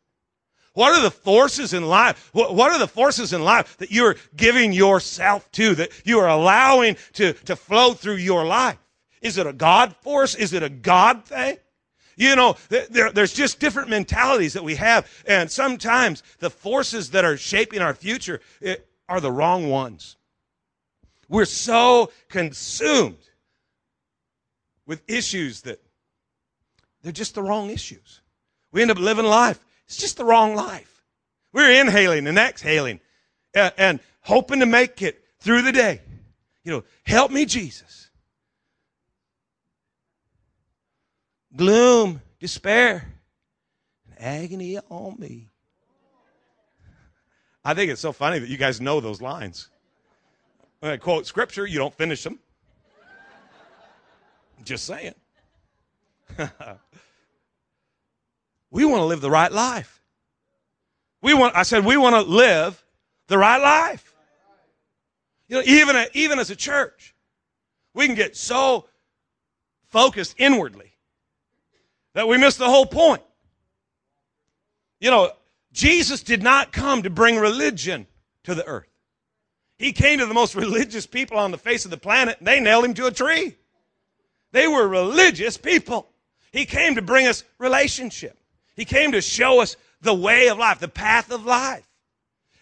What 0.74 0.98
are 0.98 1.04
the 1.04 1.12
forces 1.12 1.74
in 1.74 1.88
life? 1.88 2.30
What 2.34 2.72
are 2.72 2.80
the 2.80 2.88
forces 2.88 3.32
in 3.32 3.44
life 3.44 3.78
that 3.78 3.92
you're 3.92 4.16
giving 4.36 4.74
yourself 4.74 5.50
to, 5.54 5.76
that 5.76 5.92
you 6.04 6.20
are 6.20 6.28
allowing 6.28 6.98
to, 7.14 7.34
to 7.34 7.56
flow 7.56 7.94
through 7.94 8.16
your 8.16 8.44
life? 8.44 8.78
Is 9.22 9.38
it 9.38 9.48
a 9.48 9.54
God 9.54 9.96
force? 9.98 10.36
Is 10.36 10.52
it 10.52 10.64
a 10.64 10.70
God 10.70 11.26
thing? 11.26 11.58
You 12.16 12.36
know, 12.36 12.56
there, 12.70 13.12
there's 13.12 13.34
just 13.34 13.60
different 13.60 13.90
mentalities 13.90 14.54
that 14.54 14.64
we 14.64 14.76
have. 14.76 15.10
And 15.28 15.50
sometimes 15.50 16.24
the 16.40 16.50
forces 16.50 17.12
that 17.12 17.24
are 17.24 17.38
shaping 17.38 17.82
our 17.82 17.94
future 17.94 18.42
are 19.08 19.22
the 19.22 19.32
wrong 19.32 19.70
ones. 19.70 20.18
We're 21.34 21.46
so 21.46 22.12
consumed 22.30 23.18
with 24.86 25.02
issues 25.08 25.62
that 25.62 25.82
they're 27.02 27.12
just 27.12 27.34
the 27.34 27.42
wrong 27.42 27.72
issues. 27.72 28.22
We 28.72 28.84
end 28.84 28.92
up 28.92 29.00
living 29.00 29.26
life. 29.26 29.60
It's 29.88 29.98
just 29.98 30.18
the 30.18 30.26
wrong 30.26 30.54
life. 30.54 31.02
We're 31.52 31.82
inhaling 31.82 32.28
and 32.28 32.38
exhaling 32.38 33.00
and, 33.56 33.74
and 33.80 34.00
hoping 34.22 34.60
to 34.60 34.68
make 34.68 35.02
it 35.02 35.24
through 35.40 35.64
the 35.64 35.72
day. 35.72 36.02
You 36.64 36.72
know, 36.72 36.84
help 37.04 37.32
me, 37.32 37.46
Jesus. 37.46 38.12
Gloom, 41.56 42.22
despair, 42.40 43.12
and 44.06 44.44
agony 44.44 44.78
on 44.88 45.16
me. 45.18 45.50
I 47.66 47.74
think 47.74 47.90
it's 47.90 48.02
so 48.02 48.12
funny 48.12 48.38
that 48.38 48.50
you 48.50 48.58
guys 48.58 48.80
know 48.80 49.00
those 49.00 49.20
lines. 49.20 49.70
I 50.84 50.98
quote 50.98 51.26
scripture, 51.26 51.66
you 51.66 51.80
don't 51.80 51.94
finish 51.94 52.24
them. 52.24 52.40
Just 54.66 54.86
saying. 54.86 55.16
we 58.70 58.84
want 58.84 59.00
to 59.00 59.06
live 59.06 59.22
the 59.22 59.32
right 59.32 59.52
life. 59.52 60.02
We 61.22 61.34
want, 61.34 61.56
I 61.56 61.64
said, 61.64 61.86
we 61.86 61.96
want 61.96 62.16
to 62.16 62.22
live 62.22 62.84
the 63.28 63.38
right 63.38 63.62
life. 63.62 64.14
You 65.48 65.58
know, 65.58 65.64
even, 65.66 66.06
even 66.14 66.40
as 66.40 66.50
a 66.50 66.56
church, 66.56 67.16
we 67.94 68.06
can 68.06 68.16
get 68.16 68.36
so 68.36 68.88
focused 69.90 70.36
inwardly 70.38 70.92
that 72.14 72.28
we 72.28 72.38
miss 72.38 72.58
the 72.58 72.70
whole 72.70 72.86
point. 72.86 73.22
You 75.00 75.12
know, 75.12 75.32
Jesus 75.72 76.24
did 76.24 76.44
not 76.44 76.74
come 76.74 77.04
to 77.04 77.10
bring 77.10 77.38
religion 77.38 78.08
to 78.44 78.54
the 78.54 78.66
earth. 78.66 78.93
He 79.84 79.92
came 79.92 80.20
to 80.20 80.26
the 80.26 80.34
most 80.34 80.56
religious 80.56 81.06
people 81.06 81.38
on 81.38 81.52
the 81.52 81.58
face 81.58 81.84
of 81.84 81.92
the 81.92 81.98
planet 81.98 82.38
and 82.38 82.48
they 82.48 82.62
nailed 82.62 82.86
him 82.86 82.94
to 82.94 83.08
a 83.08 83.12
tree. 83.12 83.58
They 84.54 84.66
were 84.66 84.88
religious 84.88 85.58
people. 85.58 86.08
He 86.54 86.66
came 86.66 86.96
to 86.96 87.02
bring 87.02 87.28
us 87.28 87.44
relationship. 87.58 88.40
He 88.78 88.86
came 88.86 89.12
to 89.12 89.20
show 89.20 89.60
us 89.60 89.76
the 90.00 90.14
way 90.14 90.48
of 90.48 90.58
life, 90.58 90.80
the 90.80 90.88
path 90.88 91.34
of 91.34 91.46
life. 91.46 91.86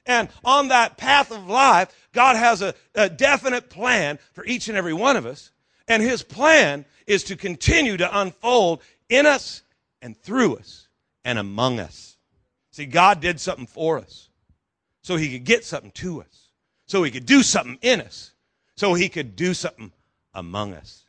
And 0.07 0.29
on 0.43 0.69
that 0.69 0.97
path 0.97 1.31
of 1.31 1.47
life, 1.47 1.93
God 2.11 2.37
has 2.37 2.63
a, 2.63 2.73
a, 2.95 3.07
definite 3.07 3.69
plan 3.69 4.17
for 4.33 4.43
each 4.43 4.67
and 4.67 4.75
every 4.75 4.93
one 4.93 5.15
of 5.15 5.27
us. 5.27 5.51
And 5.87 6.01
his 6.01 6.23
plan 6.23 6.85
is 7.05 7.23
to 7.25 7.35
continue 7.35 7.97
to 7.97 8.19
unfold 8.19 8.81
in 9.09 9.27
us 9.27 9.61
and 10.01 10.17
through 10.17 10.55
us 10.55 10.87
and 11.23 11.37
among 11.37 11.79
us. 11.79 12.17
See, 12.71 12.87
God 12.87 13.21
did 13.21 13.39
something 13.39 13.67
for 13.67 13.99
us 13.99 14.29
so 15.03 15.17
he 15.17 15.31
could 15.31 15.45
get 15.45 15.63
something 15.63 15.91
to 15.91 16.21
us 16.21 16.40
so 16.91 17.03
he 17.03 17.11
could 17.11 17.25
do 17.25 17.41
something 17.41 17.77
in 17.81 18.01
us, 18.01 18.33
so 18.75 18.93
he 18.93 19.07
could 19.07 19.37
do 19.37 19.53
something 19.53 19.93
among 20.33 20.73
us. 20.73 21.05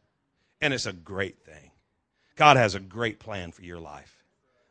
And 0.60 0.72
it's 0.72 0.86
a 0.86 0.92
great 0.92 1.40
thing. 1.44 1.72
God 2.36 2.56
has 2.56 2.76
a 2.76 2.80
great 2.80 3.18
plan 3.18 3.50
for 3.50 3.62
your 3.62 3.80
life. 3.80 4.22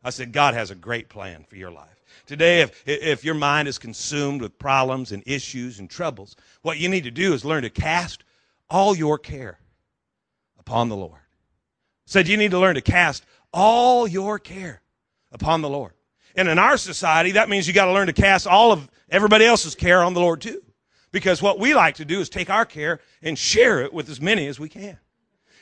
I 0.05 0.11
said, 0.11 0.31
God 0.31 0.53
has 0.53 0.71
a 0.71 0.75
great 0.75 1.09
plan 1.09 1.43
for 1.49 1.57
your 1.57 1.69
life. 1.69 2.01
Today, 2.27 2.61
if, 2.61 2.87
if 2.87 3.25
your 3.25 3.35
mind 3.35 3.67
is 3.67 3.77
consumed 3.77 4.41
with 4.41 4.57
problems 4.57 5.11
and 5.11 5.21
issues 5.25 5.79
and 5.79 5.89
troubles, 5.89 6.37
what 6.61 6.77
you 6.77 6.87
need 6.87 7.03
to 7.03 7.11
do 7.11 7.33
is 7.33 7.43
learn 7.43 7.63
to 7.63 7.69
cast 7.69 8.23
all 8.69 8.95
your 8.95 9.17
care 9.17 9.59
upon 10.59 10.87
the 10.87 10.95
Lord. 10.95 11.19
Said 12.05 12.29
you 12.29 12.37
need 12.37 12.51
to 12.51 12.59
learn 12.59 12.75
to 12.75 12.81
cast 12.81 13.25
all 13.51 14.07
your 14.07 14.39
care 14.39 14.81
upon 15.33 15.61
the 15.61 15.69
Lord. 15.69 15.91
And 16.37 16.47
in 16.47 16.57
our 16.57 16.77
society, 16.77 17.31
that 17.31 17.49
means 17.49 17.67
you 17.67 17.73
got 17.73 17.87
to 17.87 17.91
learn 17.91 18.07
to 18.07 18.13
cast 18.13 18.47
all 18.47 18.71
of 18.71 18.89
everybody 19.09 19.45
else's 19.45 19.75
care 19.75 20.01
on 20.01 20.13
the 20.13 20.21
Lord 20.21 20.39
too. 20.39 20.63
Because 21.11 21.41
what 21.41 21.59
we 21.59 21.73
like 21.73 21.95
to 21.95 22.05
do 22.05 22.19
is 22.21 22.29
take 22.29 22.49
our 22.49 22.65
care 22.65 22.99
and 23.21 23.37
share 23.37 23.81
it 23.81 23.93
with 23.93 24.09
as 24.09 24.21
many 24.21 24.47
as 24.47 24.59
we 24.59 24.69
can. 24.69 24.97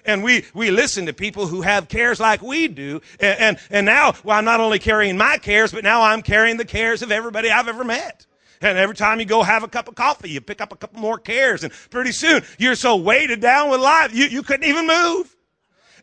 And 0.06 0.24
we, 0.24 0.46
we 0.54 0.72
listen 0.72 1.06
to 1.08 1.14
people 1.14 1.48
who 1.48 1.62
have 1.62 1.88
cares 1.90 2.20
like 2.20 2.42
we 2.42 2.68
do. 2.68 3.02
And, 3.20 3.40
and, 3.40 3.60
and 3.70 3.86
now, 3.86 4.14
well, 4.24 4.38
I'm 4.38 4.46
not 4.46 4.60
only 4.60 4.80
carrying 4.80 5.18
my 5.18 5.38
cares, 5.38 5.72
but 5.72 5.84
now 5.84 6.02
I'm 6.02 6.22
carrying 6.22 6.58
the 6.58 6.66
cares 6.66 7.02
of 7.02 7.12
everybody 7.12 7.50
I've 7.50 7.68
ever 7.68 7.84
met. 7.84 8.26
And 8.62 8.78
every 8.78 8.96
time 8.96 9.20
you 9.20 9.26
go 9.26 9.42
have 9.42 9.64
a 9.64 9.68
cup 9.68 9.88
of 9.88 9.96
coffee, 9.96 10.30
you 10.30 10.42
pick 10.42 10.62
up 10.62 10.74
a 10.74 10.76
couple 10.76 11.00
more 11.00 11.18
cares. 11.18 11.64
And 11.64 11.74
pretty 11.90 12.12
soon, 12.12 12.44
you're 12.58 12.76
so 12.76 12.96
weighted 12.96 13.40
down 13.40 13.70
with 13.70 13.82
life, 13.82 14.14
you, 14.14 14.26
you 14.26 14.44
couldn't 14.44 14.68
even 14.68 14.86
move. 14.88 15.36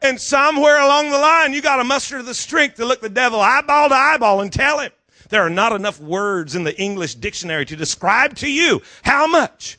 And 0.03 0.21
somewhere 0.21 0.81
along 0.81 1.11
the 1.11 1.19
line, 1.19 1.53
you 1.53 1.62
got 1.62 1.76
to 1.76 1.85
muster 1.85 2.23
the 2.23 2.35
strength 2.35 2.76
to 2.76 2.85
look 2.85 3.00
the 3.00 3.09
devil 3.09 3.41
eyeball 3.41 3.88
to 3.88 3.95
eyeball 3.95 4.41
and 4.41 4.53
tell 4.53 4.81
him. 4.81 4.91
There 5.28 5.42
are 5.42 5.50
not 5.50 5.73
enough 5.73 6.00
words 6.00 6.54
in 6.54 6.64
the 6.64 6.78
English 6.80 7.16
dictionary 7.16 7.64
to 7.66 7.76
describe 7.76 8.37
to 8.37 8.50
you 8.50 8.83
how 9.02 9.26
much 9.26 9.78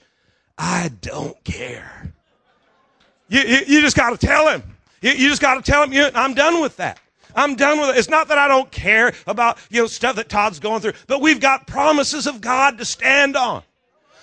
I 0.58 0.92
don't 1.02 1.42
care. 1.44 2.14
You, 3.30 3.42
you, 3.42 3.60
you 3.68 3.82
just 3.82 3.96
got 3.96 4.18
to 4.20 4.26
tell 4.26 4.48
him. 4.48 4.64
You, 5.02 5.12
you 5.12 5.30
just 5.30 5.42
got 5.42 5.56
to 5.56 5.62
tell 5.62 5.84
him, 5.84 6.12
I'm 6.16 6.34
done 6.34 6.62
with 6.62 6.78
that. 6.78 7.00
I'm 7.36 7.56
done 7.56 7.80
with 7.80 7.90
it. 7.90 7.98
It's 7.98 8.10
not 8.10 8.30
that 8.30 8.38
I 8.38 8.48
don't 8.48 8.72
care 8.72 9.14
about, 9.28 9.60
you 9.70 9.82
know, 9.82 9.88
stuff 9.88 10.16
that 10.16 10.28
Todd's 10.28 10.60
going 10.60 10.82
through, 10.82 10.94
but 11.06 11.22
we've 11.22 11.40
got 11.40 11.68
promises 11.68 12.26
of 12.26 12.42
God 12.42 12.80
to 12.80 12.86
stand 12.86 13.36
on. 13.38 13.62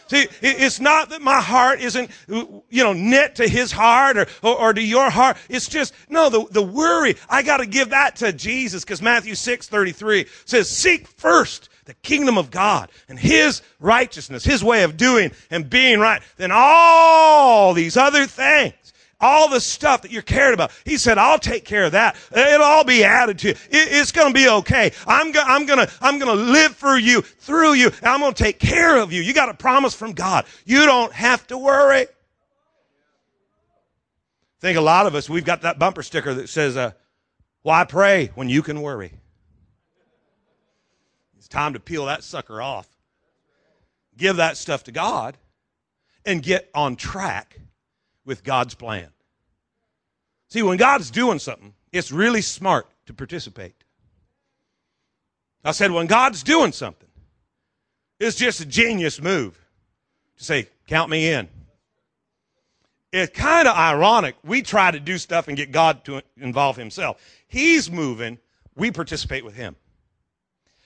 See, 0.09 0.27
it's 0.43 0.81
not 0.81 1.11
that 1.11 1.23
my 1.23 1.41
heart 1.41 1.81
isn't, 1.81 2.11
you 2.29 2.63
know, 2.71 2.93
knit 2.93 3.37
to 3.37 3.49
his 3.49 3.73
heart 3.73 4.19
or, 4.19 4.27
or, 4.43 4.61
or 4.61 4.73
to 4.75 4.83
your 4.83 5.09
heart. 5.09 5.37
It's 5.49 5.69
just, 5.69 5.95
no, 6.09 6.29
the, 6.29 6.47
the 6.51 6.63
worry, 6.63 7.17
I 7.29 7.43
got 7.43 7.59
to 7.59 7.67
give 7.67 7.91
that 7.91 8.17
to 8.17 8.33
Jesus 8.33 8.85
because 8.85 9.01
Matthew 9.01 9.35
6 9.35 9.69
33 9.69 10.27
says, 10.45 10.69
Seek 10.69 11.07
first 11.07 11.71
the 11.87 11.95
kingdom 11.95 12.39
of 12.39 12.51
God 12.51 12.91
and 13.09 13.19
his 13.19 13.63
righteousness, 13.81 14.45
his 14.45 14.63
way 14.63 14.83
of 14.83 14.97
doing 14.97 15.33
and 15.51 15.69
being 15.69 16.01
right. 16.01 16.23
Then 16.37 16.51
all 16.53 17.73
these 17.75 17.97
other 17.97 18.27
things 18.27 18.84
all 19.21 19.49
the 19.49 19.61
stuff 19.61 20.03
that 20.03 20.11
you're 20.11 20.23
cared 20.23 20.55
about. 20.55 20.73
He 20.85 20.97
said, 20.97 21.19
I'll 21.19 21.39
take 21.39 21.65
care 21.65 21.85
of 21.85 21.93
that. 21.93 22.17
It'll 22.35 22.63
all 22.63 22.85
be 22.85 23.05
added 23.05 23.39
to 23.41 23.49
you. 23.49 23.55
It, 23.71 23.89
it's 23.93 24.13
going 24.13 24.29
to 24.29 24.35
be 24.35 24.49
okay. 24.49 24.93
I'm, 25.07 25.33
go, 25.33 25.41
I'm 25.45 25.67
going 25.67 25.87
to, 25.87 25.93
I'm 26.01 26.19
going 26.19 26.37
to 26.37 26.45
live 26.45 26.75
for 26.75 26.99
you, 26.99 27.23
through 27.23 27.75
you, 27.75 27.91
I'm 28.03 28.21
going 28.21 28.35
to 28.35 28.43
take 28.43 28.59
care 28.59 28.99
of 28.99 29.13
you. 29.13 29.23
You 29.23 29.33
got 29.35 29.49
a 29.49 29.55
promise 29.55 29.95
from 29.95 30.13
God. 30.13 30.47
You 30.65 30.85
don't 30.85 31.13
have 31.13 31.47
to 31.49 31.59
worry. 31.59 32.03
I 32.03 32.07
think 34.61 34.79
a 34.79 34.83
lot 34.83 35.07
of 35.07 35.15
us, 35.15 35.29
we've 35.29 35.45
got 35.45 35.63
that 35.63 35.79
bumper 35.79 36.03
sticker 36.03 36.35
that 36.35 36.49
says, 36.49 36.77
uh, 36.77 36.93
why 37.63 37.85
pray 37.85 38.31
when 38.35 38.49
you 38.49 38.63
can 38.63 38.83
worry? 38.83 39.13
It's 41.37 41.49
time 41.49 41.75
to 41.75 41.81
peel 41.81 42.07
that 42.07 42.25
sucker 42.25 42.63
off. 42.63 42.89
Give 44.17 44.37
that 44.37 44.57
stuff 44.57 44.85
to 44.85 44.93
God 44.93 45.37
and 46.25 46.43
get 46.43 46.71
on 46.75 46.97
track 46.97 47.59
with 48.25 48.45
God's 48.45 48.75
plan. 48.75 49.09
See, 50.49 50.63
when 50.63 50.77
God's 50.77 51.11
doing 51.11 51.39
something, 51.39 51.75
it's 51.93 52.13
really 52.13 52.43
smart 52.43 52.87
to 53.07 53.15
participate. 53.15 53.75
I 55.65 55.73
said, 55.73 55.91
when 55.91 56.07
God's 56.07 56.43
doing 56.43 56.73
something, 56.73 57.09
it's 58.21 58.37
just 58.37 58.61
a 58.61 58.67
genius 58.67 59.21
move 59.21 59.59
to 60.37 60.45
say, 60.45 60.69
count 60.87 61.11
me 61.11 61.33
in. 61.33 61.49
It's 63.13 63.33
kind 63.37 63.69
of 63.69 63.77
ironic. 63.77 64.35
We 64.45 64.63
try 64.63 64.91
to 64.91 65.01
do 65.01 65.19
stuff 65.19 65.49
and 65.49 65.57
get 65.57 65.71
God 65.71 66.05
to 66.05 66.21
involve 66.37 66.77
himself. 66.77 67.21
He's 67.47 67.91
moving, 67.91 68.39
we 68.75 68.91
participate 68.91 69.45
with 69.45 69.55
him. 69.55 69.77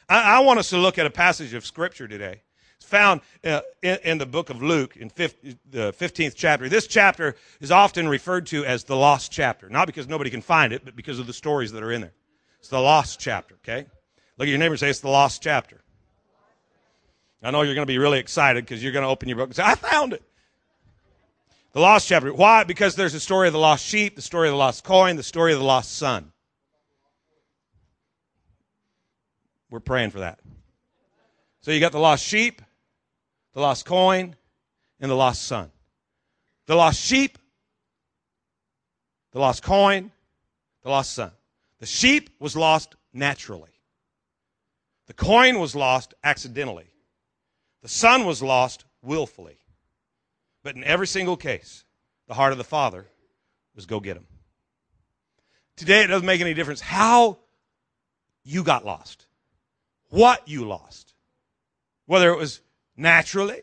I, 0.08 0.36
I 0.36 0.40
want 0.40 0.58
us 0.58 0.70
to 0.70 0.78
look 0.78 0.98
at 0.98 1.06
a 1.06 1.10
passage 1.10 1.54
of 1.54 1.64
scripture 1.66 2.06
today 2.06 2.42
it's 2.78 2.88
found 2.88 3.22
uh, 3.44 3.60
in, 3.82 4.18
the 4.18 4.26
book 4.26 4.50
of 4.50 4.62
Luke 4.62 4.96
in 4.96 5.10
the 5.16 5.92
15th 5.92 6.34
chapter. 6.36 6.68
This 6.68 6.86
chapter 6.86 7.34
is 7.60 7.72
often 7.72 8.08
referred 8.08 8.46
to 8.46 8.64
as 8.64 8.84
the 8.84 8.94
lost 8.94 9.32
chapter, 9.32 9.68
not 9.68 9.86
because 9.86 10.06
nobody 10.06 10.30
can 10.30 10.42
find 10.42 10.72
it, 10.72 10.84
but 10.84 10.94
because 10.94 11.18
of 11.18 11.26
the 11.26 11.32
stories 11.32 11.72
that 11.72 11.82
are 11.82 11.90
in 11.90 12.02
there. 12.02 12.12
It's 12.60 12.68
the 12.68 12.80
lost 12.80 13.18
chapter, 13.18 13.56
okay? 13.56 13.86
Look 14.36 14.46
at 14.46 14.48
your 14.48 14.58
neighbor 14.58 14.74
and 14.74 14.80
say, 14.80 14.90
It's 14.90 15.00
the 15.00 15.08
lost 15.08 15.42
chapter. 15.42 15.80
I 17.42 17.50
know 17.50 17.62
you're 17.62 17.74
going 17.74 17.86
to 17.86 17.92
be 17.92 17.98
really 17.98 18.20
excited 18.20 18.64
because 18.64 18.82
you're 18.82 18.92
going 18.92 19.04
to 19.04 19.08
open 19.08 19.28
your 19.28 19.36
book 19.36 19.48
and 19.48 19.56
say, 19.56 19.64
I 19.64 19.74
found 19.74 20.12
it. 20.12 20.22
The 21.72 21.80
lost 21.80 22.08
chapter. 22.08 22.32
Why? 22.32 22.64
Because 22.64 22.94
there's 22.94 23.14
a 23.14 23.20
story 23.20 23.48
of 23.48 23.52
the 23.52 23.58
lost 23.58 23.84
sheep, 23.84 24.16
the 24.16 24.22
story 24.22 24.48
of 24.48 24.52
the 24.52 24.58
lost 24.58 24.84
coin, 24.84 25.16
the 25.16 25.22
story 25.22 25.52
of 25.52 25.58
the 25.58 25.64
lost 25.64 25.96
son. 25.96 26.32
We're 29.70 29.80
praying 29.80 30.10
for 30.10 30.20
that. 30.20 30.38
So 31.60 31.72
you 31.72 31.80
got 31.80 31.92
the 31.92 31.98
lost 31.98 32.24
sheep, 32.24 32.62
the 33.58 33.62
lost 33.62 33.86
coin, 33.86 34.36
and 35.00 35.10
the 35.10 35.16
lost 35.16 35.42
son. 35.42 35.68
The 36.66 36.76
lost 36.76 37.00
sheep, 37.00 37.38
the 39.32 39.40
lost 39.40 39.64
coin, 39.64 40.12
the 40.84 40.90
lost 40.90 41.12
son. 41.12 41.32
The 41.80 41.86
sheep 41.86 42.30
was 42.38 42.54
lost 42.54 42.94
naturally. 43.12 43.72
The 45.08 45.12
coin 45.14 45.58
was 45.58 45.74
lost 45.74 46.14
accidentally. 46.22 46.86
The 47.82 47.88
son 47.88 48.24
was 48.24 48.44
lost 48.44 48.84
willfully. 49.02 49.58
But 50.62 50.76
in 50.76 50.84
every 50.84 51.08
single 51.08 51.36
case, 51.36 51.82
the 52.28 52.34
heart 52.34 52.52
of 52.52 52.58
the 52.58 52.64
father 52.64 53.06
was 53.74 53.86
go 53.86 53.98
get 53.98 54.16
him. 54.16 54.28
Today, 55.74 56.04
it 56.04 56.06
doesn't 56.06 56.24
make 56.24 56.40
any 56.40 56.54
difference 56.54 56.80
how 56.80 57.38
you 58.44 58.62
got 58.62 58.86
lost, 58.86 59.26
what 60.10 60.46
you 60.46 60.64
lost, 60.64 61.12
whether 62.06 62.30
it 62.30 62.38
was 62.38 62.60
naturally, 62.98 63.62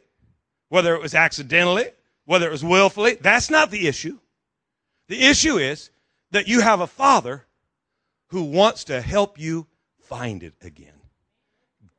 whether 0.69 0.95
it 0.95 1.01
was 1.01 1.13
accidentally, 1.13 1.87
whether 2.25 2.47
it 2.47 2.51
was 2.51 2.63
willfully. 2.63 3.15
That's 3.15 3.49
not 3.49 3.69
the 3.69 3.87
issue. 3.87 4.19
The 5.07 5.21
issue 5.21 5.57
is 5.57 5.91
that 6.31 6.47
you 6.47 6.61
have 6.61 6.81
a 6.81 6.87
father 6.87 7.45
who 8.27 8.43
wants 8.43 8.85
to 8.85 9.01
help 9.01 9.39
you 9.39 9.67
find 9.99 10.41
it 10.41 10.53
again, 10.61 10.99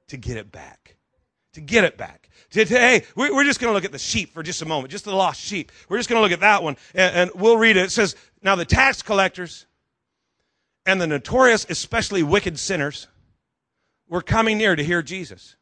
to 0.09 0.17
get 0.17 0.37
it 0.37 0.51
back. 0.51 0.97
To 1.53 1.61
get 1.61 1.85
it 1.85 1.97
back. 1.97 2.29
Today, 2.51 3.05
we're 3.15 3.45
just 3.45 3.61
going 3.61 3.71
to 3.71 3.75
look 3.75 3.85
at 3.85 3.93
the 3.93 3.99
sheep 3.99 4.33
for 4.33 4.43
just 4.43 4.63
a 4.63 4.67
moment, 4.67 4.91
just 4.91 5.05
the 5.05 5.15
lost 5.15 5.41
sheep. 5.41 5.73
We're 5.89 5.97
just 5.97 6.09
going 6.09 6.19
to 6.19 6.23
look 6.23 6.33
at 6.33 6.41
that 6.41 6.63
one, 6.63 6.77
and, 6.95 7.31
we'll 7.35 7.57
read 7.57 7.77
it. 7.77 7.85
It 7.85 7.91
says, 7.91 8.15
Now 8.43 8.57
the 8.57 8.65
tax 8.65 9.03
collectors 9.03 9.67
and 10.85 11.01
the 11.01 11.07
notorious, 11.07 11.67
especially 11.69 12.23
wicked 12.23 12.59
sinners, 12.59 13.09
were 14.09 14.23
coming 14.23 14.59
near 14.59 14.77
to 14.77 14.85
hear 14.85 15.03
Jesus 15.03 15.57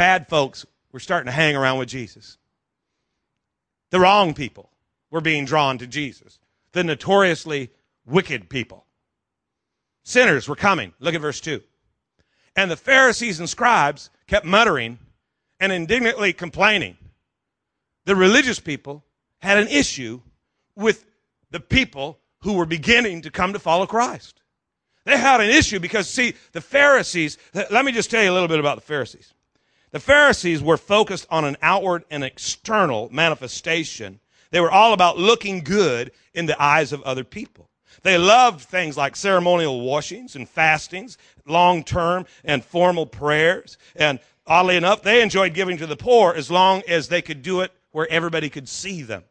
bad 0.00 0.28
folks 0.28 0.64
were 0.92 0.98
starting 0.98 1.26
to 1.26 1.30
hang 1.30 1.54
around 1.54 1.78
with 1.78 1.86
Jesus. 1.90 2.38
The 3.90 4.00
wrong 4.00 4.32
people 4.32 4.70
were 5.10 5.20
being 5.20 5.44
drawn 5.44 5.76
to 5.76 5.86
Jesus. 5.86 6.38
The 6.72 6.82
notoriously 6.82 7.68
wicked 8.06 8.48
people. 8.48 8.86
Sinners 10.02 10.48
were 10.48 10.56
coming. 10.56 10.94
Look 11.00 11.14
at 11.14 11.20
verse 11.20 11.38
2. 11.42 11.62
And 12.56 12.70
the 12.70 12.78
Pharisees 12.78 13.40
and 13.40 13.48
scribes 13.50 14.08
kept 14.26 14.46
muttering 14.46 14.98
and 15.60 15.70
indignantly 15.70 16.32
complaining. 16.32 16.96
The 18.06 18.16
religious 18.16 18.58
people 18.58 19.04
had 19.40 19.58
an 19.58 19.68
issue 19.68 20.22
with 20.76 21.04
the 21.50 21.60
people 21.60 22.20
who 22.38 22.54
were 22.54 22.64
beginning 22.64 23.20
to 23.20 23.30
come 23.30 23.52
to 23.52 23.58
follow 23.58 23.84
Christ. 23.84 24.40
They 25.04 25.18
had 25.18 25.42
an 25.42 25.50
issue 25.50 25.78
because, 25.78 26.08
see, 26.08 26.32
the 26.52 26.62
Pharisees, 26.62 27.36
let 27.52 27.84
me 27.84 27.92
just 27.92 28.10
tell 28.10 28.24
you 28.24 28.30
a 28.30 28.32
little 28.32 28.48
bit 28.48 28.60
about 28.60 28.76
the 28.76 28.86
Pharisees. 28.86 29.34
The 29.92 30.00
Pharisees 30.00 30.62
were 30.62 30.76
focused 30.76 31.26
on 31.30 31.44
an 31.44 31.56
outward 31.62 32.04
and 32.10 32.22
external 32.22 33.08
manifestation. 33.12 34.20
They 34.50 34.60
were 34.60 34.70
all 34.70 34.92
about 34.92 35.18
looking 35.18 35.60
good 35.60 36.12
in 36.32 36.46
the 36.46 36.60
eyes 36.62 36.92
of 36.92 37.02
other 37.02 37.24
people. 37.24 37.68
They 38.02 38.16
loved 38.16 38.60
things 38.60 38.96
like 38.96 39.16
ceremonial 39.16 39.80
washings 39.80 40.36
and 40.36 40.48
fastings, 40.48 41.18
long 41.44 41.82
term 41.82 42.26
and 42.44 42.64
formal 42.64 43.06
prayers. 43.06 43.78
And 43.96 44.20
oddly 44.46 44.76
enough, 44.76 45.02
they 45.02 45.22
enjoyed 45.22 45.54
giving 45.54 45.76
to 45.78 45.86
the 45.86 45.96
poor 45.96 46.34
as 46.34 46.50
long 46.50 46.82
as 46.86 47.08
they 47.08 47.20
could 47.20 47.42
do 47.42 47.60
it 47.60 47.72
where 47.90 48.08
everybody 48.10 48.48
could 48.48 48.68
see 48.68 49.02
them. 49.02 49.24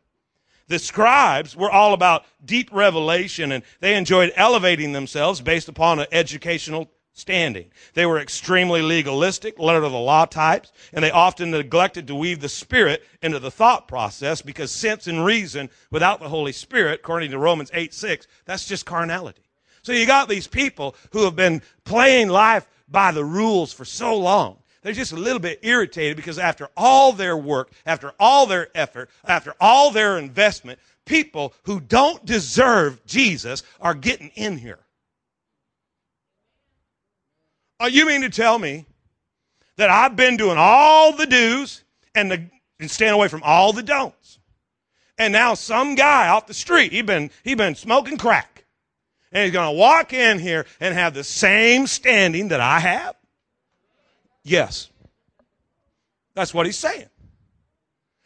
The 0.67 0.77
scribes 0.77 1.55
were 1.55 1.71
all 1.71 1.93
about 1.93 2.25
deep 2.45 2.69
revelation 2.71 3.51
and 3.53 3.63
they 3.79 3.95
enjoyed 3.95 4.31
elevating 4.35 4.91
themselves 4.91 5.41
based 5.41 5.67
upon 5.67 5.99
an 5.99 6.07
educational 6.11 6.91
standing. 7.19 7.71
They 7.93 8.05
were 8.05 8.19
extremely 8.19 8.81
legalistic, 8.81 9.59
letter 9.59 9.83
of 9.83 9.91
the 9.91 9.97
law 9.97 10.25
types, 10.25 10.71
and 10.93 11.03
they 11.03 11.11
often 11.11 11.51
neglected 11.51 12.07
to 12.07 12.15
weave 12.15 12.39
the 12.39 12.49
Spirit 12.49 13.03
into 13.21 13.39
the 13.39 13.51
thought 13.51 13.87
process 13.87 14.41
because 14.41 14.71
sense 14.71 15.07
and 15.07 15.25
reason 15.25 15.69
without 15.91 16.19
the 16.19 16.29
Holy 16.29 16.51
Spirit, 16.51 17.01
according 17.01 17.31
to 17.31 17.37
Romans 17.37 17.71
8 17.73 17.93
6, 17.93 18.27
that's 18.45 18.67
just 18.67 18.85
carnality. 18.85 19.43
So 19.81 19.91
you 19.91 20.05
got 20.05 20.29
these 20.29 20.47
people 20.47 20.95
who 21.11 21.23
have 21.25 21.35
been 21.35 21.61
playing 21.83 22.29
life 22.29 22.67
by 22.87 23.11
the 23.11 23.23
rules 23.23 23.71
for 23.73 23.85
so 23.85 24.17
long. 24.17 24.57
they're 24.81 24.93
just 24.93 25.11
a 25.11 25.17
little 25.17 25.39
bit 25.39 25.59
irritated 25.61 26.15
because 26.15 26.39
after 26.39 26.69
all 26.77 27.11
their 27.11 27.35
work, 27.35 27.71
after 27.85 28.13
all 28.19 28.45
their 28.45 28.69
effort, 28.75 29.09
after 29.25 29.53
all 29.59 29.91
their 29.91 30.17
investment, 30.17 30.79
people 31.05 31.53
who 31.63 31.79
don't 31.79 32.25
deserve 32.25 33.05
Jesus 33.05 33.63
are 33.81 33.93
getting 33.93 34.29
in 34.35 34.57
here. 34.57 34.79
Oh, 37.79 37.87
you 37.87 38.05
mean 38.05 38.21
to 38.21 38.29
tell 38.29 38.59
me 38.59 38.85
that 39.77 39.89
I've 39.89 40.15
been 40.15 40.35
doing 40.35 40.57
all 40.57 41.13
the 41.13 41.25
do's 41.25 41.83
and, 42.13 42.29
the, 42.29 42.43
and 42.79 42.91
staying 42.91 43.13
away 43.13 43.29
from 43.29 43.41
all 43.43 43.71
the 43.71 43.83
don'ts? 43.83 44.39
And 45.17 45.33
now 45.33 45.53
some 45.53 45.95
guy 45.95 46.29
off 46.29 46.47
the 46.47 46.53
street, 46.53 46.93
he 46.93 47.01
been 47.01 47.29
he 47.43 47.53
been 47.53 47.75
smoking 47.75 48.17
crack, 48.17 48.63
and 49.33 49.43
he's 49.43 49.51
going 49.51 49.67
to 49.69 49.77
walk 49.77 50.13
in 50.13 50.39
here 50.39 50.65
and 50.79 50.93
have 50.93 51.13
the 51.13 51.25
same 51.25 51.87
standing 51.87 52.47
that 52.49 52.61
I 52.61 52.79
have. 52.79 53.15
Yes, 54.43 54.89
that's 56.35 56.53
what 56.53 56.65
he's 56.65 56.77
saying, 56.77 57.09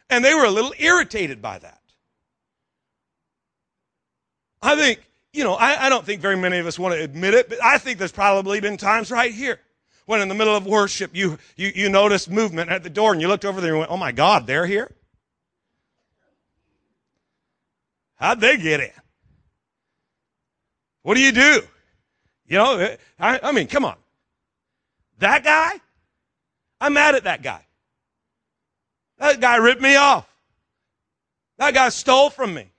and 0.08 0.24
they 0.24 0.34
were 0.34 0.44
a 0.44 0.50
little 0.50 0.72
irritated 0.78 1.42
by 1.42 1.58
that. 1.58 1.80
I 4.62 4.76
think 4.76 5.03
you 5.34 5.44
know 5.44 5.54
I, 5.54 5.86
I 5.86 5.88
don't 5.88 6.04
think 6.04 6.20
very 6.20 6.36
many 6.36 6.58
of 6.58 6.66
us 6.66 6.78
want 6.78 6.94
to 6.94 7.02
admit 7.02 7.34
it, 7.34 7.48
but 7.48 7.62
I 7.62 7.78
think 7.78 7.98
there's 7.98 8.12
probably 8.12 8.60
been 8.60 8.76
times 8.76 9.10
right 9.10 9.32
here 9.32 9.60
when 10.06 10.20
in 10.20 10.28
the 10.28 10.34
middle 10.34 10.54
of 10.54 10.66
worship 10.66 11.14
you, 11.14 11.38
you, 11.56 11.72
you 11.74 11.88
noticed 11.88 12.30
movement 12.30 12.70
at 12.70 12.82
the 12.82 12.90
door 12.90 13.12
and 13.12 13.20
you 13.20 13.28
looked 13.28 13.44
over 13.44 13.60
there 13.60 13.70
and 13.70 13.80
went, 13.80 13.90
oh 13.90 13.96
my 13.96 14.12
God, 14.12 14.46
they're 14.46 14.66
here? 14.66 14.94
How'd 18.16 18.40
they 18.40 18.56
get 18.56 18.80
in? 18.80 18.90
What 21.02 21.14
do 21.14 21.20
you 21.20 21.32
do? 21.32 21.62
You 22.46 22.58
know, 22.58 22.78
eh, 22.78 22.96
I, 23.18 23.40
I 23.42 23.52
mean, 23.52 23.66
come 23.66 23.84
on. 23.84 23.96
That 25.18 25.44
guy? 25.44 25.72
I'm 26.80 26.94
mad 26.94 27.14
at 27.14 27.24
that 27.24 27.42
guy. 27.42 27.64
That 29.18 29.40
guy 29.40 29.56
ripped 29.56 29.80
me 29.80 29.96
off. 29.96 30.28
That 31.58 31.72
guy 31.72 31.88
stole 31.88 32.30
from 32.30 32.52
me. 32.52 32.70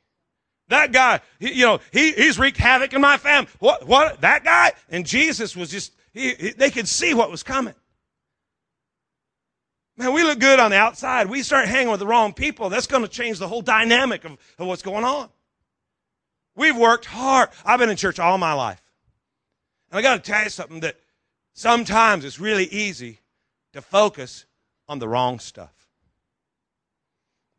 That 0.70 0.92
guy, 0.92 1.22
he, 1.40 1.54
you 1.54 1.66
know, 1.66 1.80
he, 1.92 2.12
he's 2.14 2.40
wreaked 2.40 2.58
havoc 2.58 2.94
in 2.94 3.02
my 3.02 3.18
family. 3.18 3.50
What, 3.60 3.86
what, 3.86 4.22
that 4.22 4.44
guy? 4.44 4.74
And 4.90 5.06
Jesus 5.06 5.56
was 5.56 5.70
just, 5.70 5.94
he, 6.14 6.34
he, 6.34 6.50
they 6.52 6.72
could 6.72 6.88
see 6.88 7.14
what 7.14 7.30
was 7.30 7.44
coming. 7.44 7.76
Man, 9.98 10.14
we 10.14 10.24
look 10.24 10.40
good 10.40 10.60
on 10.60 10.72
the 10.72 10.78
outside. 10.78 11.30
We 11.30 11.42
start 11.42 11.68
hanging 11.68 11.90
with 11.90 12.00
the 12.00 12.08
wrong 12.08 12.34
people. 12.34 12.70
That's 12.70 12.88
going 12.88 13.04
to 13.04 13.08
change 13.08 13.40
the 13.40 13.48
whole 13.48 13.62
dynamic 13.62 14.26
of, 14.26 14.32
of 14.58 14.68
what's 14.68 14.82
going 14.82 15.06
on. 15.06 15.30
We've 16.56 16.76
worked 16.76 17.06
hard. 17.06 17.50
I've 17.66 17.80
been 17.80 17.90
in 17.90 17.96
church 17.96 18.20
all 18.20 18.38
my 18.38 18.54
life. 18.54 18.82
And 19.92 20.00
I 20.00 20.02
got 20.02 20.24
to 20.24 20.32
tell 20.32 20.44
you 20.44 20.50
something 20.50 20.82
that 20.82 20.98
sometimes 21.54 22.26
it's 22.26 22.40
really 22.40 22.66
easy 22.66 23.20
to 23.74 23.82
focus 23.82 24.46
on 24.88 25.00
the 25.00 25.08
wrong 25.08 25.40
stuff. 25.40 25.85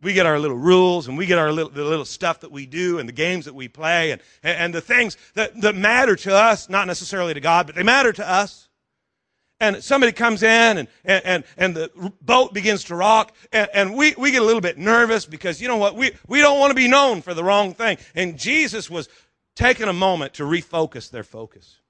We 0.06 0.12
get 0.12 0.24
our 0.24 0.38
little 0.38 0.56
rules 0.56 1.08
and 1.08 1.18
we 1.18 1.26
get 1.26 1.36
our 1.36 1.50
little, 1.50 1.72
the 1.72 1.82
little 1.82 2.04
stuff 2.04 2.38
that 2.42 2.52
we 2.52 2.64
do 2.64 3.00
and 3.00 3.08
the 3.08 3.12
games 3.12 3.46
that 3.46 3.56
we 3.56 3.66
play 3.66 4.12
and, 4.12 4.22
and 4.44 4.72
the 4.72 4.80
things 4.80 5.16
that, 5.34 5.60
that 5.62 5.74
matter 5.74 6.14
to 6.14 6.32
us, 6.32 6.68
not 6.68 6.86
necessarily 6.86 7.34
to 7.34 7.40
God, 7.40 7.66
but 7.66 7.74
they 7.74 7.82
matter 7.82 8.12
to 8.12 8.24
us. 8.24 8.68
And 9.58 9.82
somebody 9.82 10.12
comes 10.12 10.44
in 10.44 10.78
and, 10.78 10.88
and, 11.04 11.42
and, 11.56 11.74
the 11.74 12.12
boat 12.22 12.54
begins 12.54 12.84
to 12.84 12.94
rock 12.94 13.34
and, 13.50 13.68
and 13.74 13.96
we, 13.96 14.14
we 14.16 14.30
get 14.30 14.42
a 14.42 14.44
little 14.44 14.60
bit 14.60 14.78
nervous 14.78 15.26
because 15.26 15.60
you 15.60 15.66
know 15.66 15.76
what? 15.76 15.96
We, 15.96 16.12
we 16.28 16.40
don't 16.40 16.60
want 16.60 16.70
to 16.70 16.76
be 16.76 16.86
known 16.86 17.20
for 17.20 17.34
the 17.34 17.42
wrong 17.42 17.74
thing. 17.74 17.98
And 18.14 18.38
jesus 18.38 18.88
was 18.88 19.08
taking 19.56 19.88
a 19.88 19.92
moment 19.92 20.34
to 20.34 20.44
refocus 20.44 21.10
their 21.10 21.24
focus. 21.24 21.80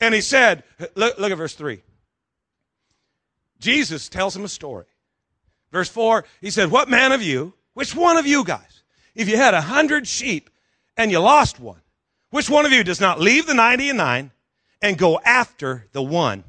And 0.00 0.14
he 0.14 0.22
said 0.22 0.64
look, 0.94 1.18
look 1.18 1.30
at 1.30 1.36
verse 1.36 1.54
3 1.54 1.82
jesus 3.58 4.08
tells 4.08 4.34
him 4.34 4.44
a 4.44 4.48
story 4.48 4.86
verse 5.72 5.88
4 5.88 6.24
he 6.40 6.50
said 6.50 6.70
what 6.70 6.88
man 6.88 7.12
of 7.12 7.22
you 7.22 7.54
which 7.74 7.94
one 7.94 8.16
of 8.16 8.26
you 8.26 8.44
guys 8.44 8.82
if 9.14 9.28
you 9.28 9.36
had 9.36 9.54
a 9.54 9.60
hundred 9.60 10.06
sheep 10.06 10.50
and 10.96 11.10
you 11.10 11.18
lost 11.18 11.60
one 11.60 11.80
which 12.30 12.48
one 12.48 12.64
of 12.64 12.72
you 12.72 12.84
does 12.84 13.00
not 13.00 13.20
leave 13.20 13.46
the 13.46 13.54
90 13.54 13.90
and 13.90 13.98
9 13.98 14.30
and 14.82 14.98
go 14.98 15.20
after 15.24 15.86
the 15.92 16.02
one 16.02 16.44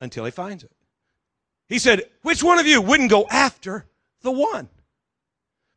until 0.00 0.24
he 0.24 0.30
finds 0.30 0.64
it. 0.64 0.70
He 1.68 1.78
said, 1.78 2.04
which 2.22 2.42
one 2.42 2.58
of 2.58 2.66
you 2.66 2.80
wouldn't 2.80 3.10
go 3.10 3.26
after 3.30 3.86
the 4.22 4.30
one? 4.30 4.68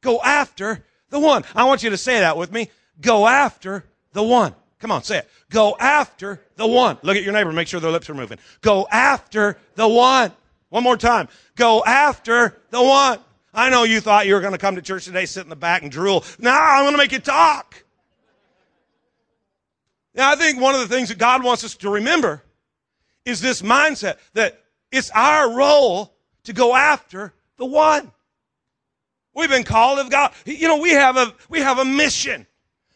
Go 0.02 0.22
after 0.22 0.84
the 1.10 1.20
one. 1.20 1.44
I 1.56 1.66
want 1.66 1.84
you 1.84 1.92
to 1.92 1.98
say 1.98 2.20
that 2.20 2.38
with 2.38 2.52
me. 2.52 2.70
Go 3.00 3.28
after 3.28 3.86
the 4.12 4.24
one. 4.24 4.56
Come 4.80 4.92
on, 4.92 5.04
say 5.04 5.20
it. 5.20 5.30
Go 5.50 5.78
after 5.80 6.42
the 6.58 6.68
one. 6.68 6.98
Look 7.04 7.16
at 7.16 7.24
your 7.24 7.32
neighbor, 7.32 7.54
make 7.54 7.68
sure 7.68 7.80
their 7.80 7.92
lips 7.92 8.10
are 8.10 8.16
moving. 8.16 8.40
Go 8.62 8.88
after 8.92 9.58
the 9.76 9.88
one. 9.88 10.32
One 10.74 10.82
more 10.82 10.98
time. 10.98 11.28
Go 11.56 11.84
after 11.84 12.60
the 12.72 12.82
one. 12.82 13.20
I 13.54 13.70
know 13.70 13.84
you 13.84 14.02
thought 14.02 14.26
you 14.26 14.34
were 14.34 14.40
going 14.40 14.54
to 14.54 14.58
come 14.58 14.76
to 14.76 14.82
church 14.82 15.06
today, 15.06 15.28
sit 15.28 15.44
in 15.44 15.50
the 15.52 15.56
back 15.56 15.84
and 15.84 15.92
drool. 15.92 16.26
Now 16.40 16.60
I'm 16.60 16.82
going 16.82 16.94
to 16.94 16.98
make 16.98 17.12
you 17.12 17.20
talk. 17.20 17.84
Now, 20.16 20.32
I 20.32 20.36
think 20.36 20.60
one 20.60 20.74
of 20.74 20.82
the 20.82 20.88
things 20.88 21.10
that 21.10 21.20
God 21.20 21.44
wants 21.44 21.64
us 21.64 21.76
to 21.76 21.92
remember 21.92 22.42
is 23.24 23.40
this 23.40 23.62
mindset 23.62 24.18
that 24.34 24.64
it's 24.92 25.12
our 25.12 25.56
role 25.56 26.16
to 26.46 26.54
go 26.54 26.76
after 26.76 27.36
the 27.58 27.66
one. 27.66 28.12
We've 29.36 29.52
been 29.52 29.66
called 29.66 30.00
of 30.00 30.10
God. 30.10 30.34
You 30.44 30.68
know, 30.68 30.78
we 30.78 30.90
have 30.90 31.18
a, 31.18 31.36
we 31.50 31.60
have 31.60 31.78
a 31.78 31.86
mission 31.86 32.48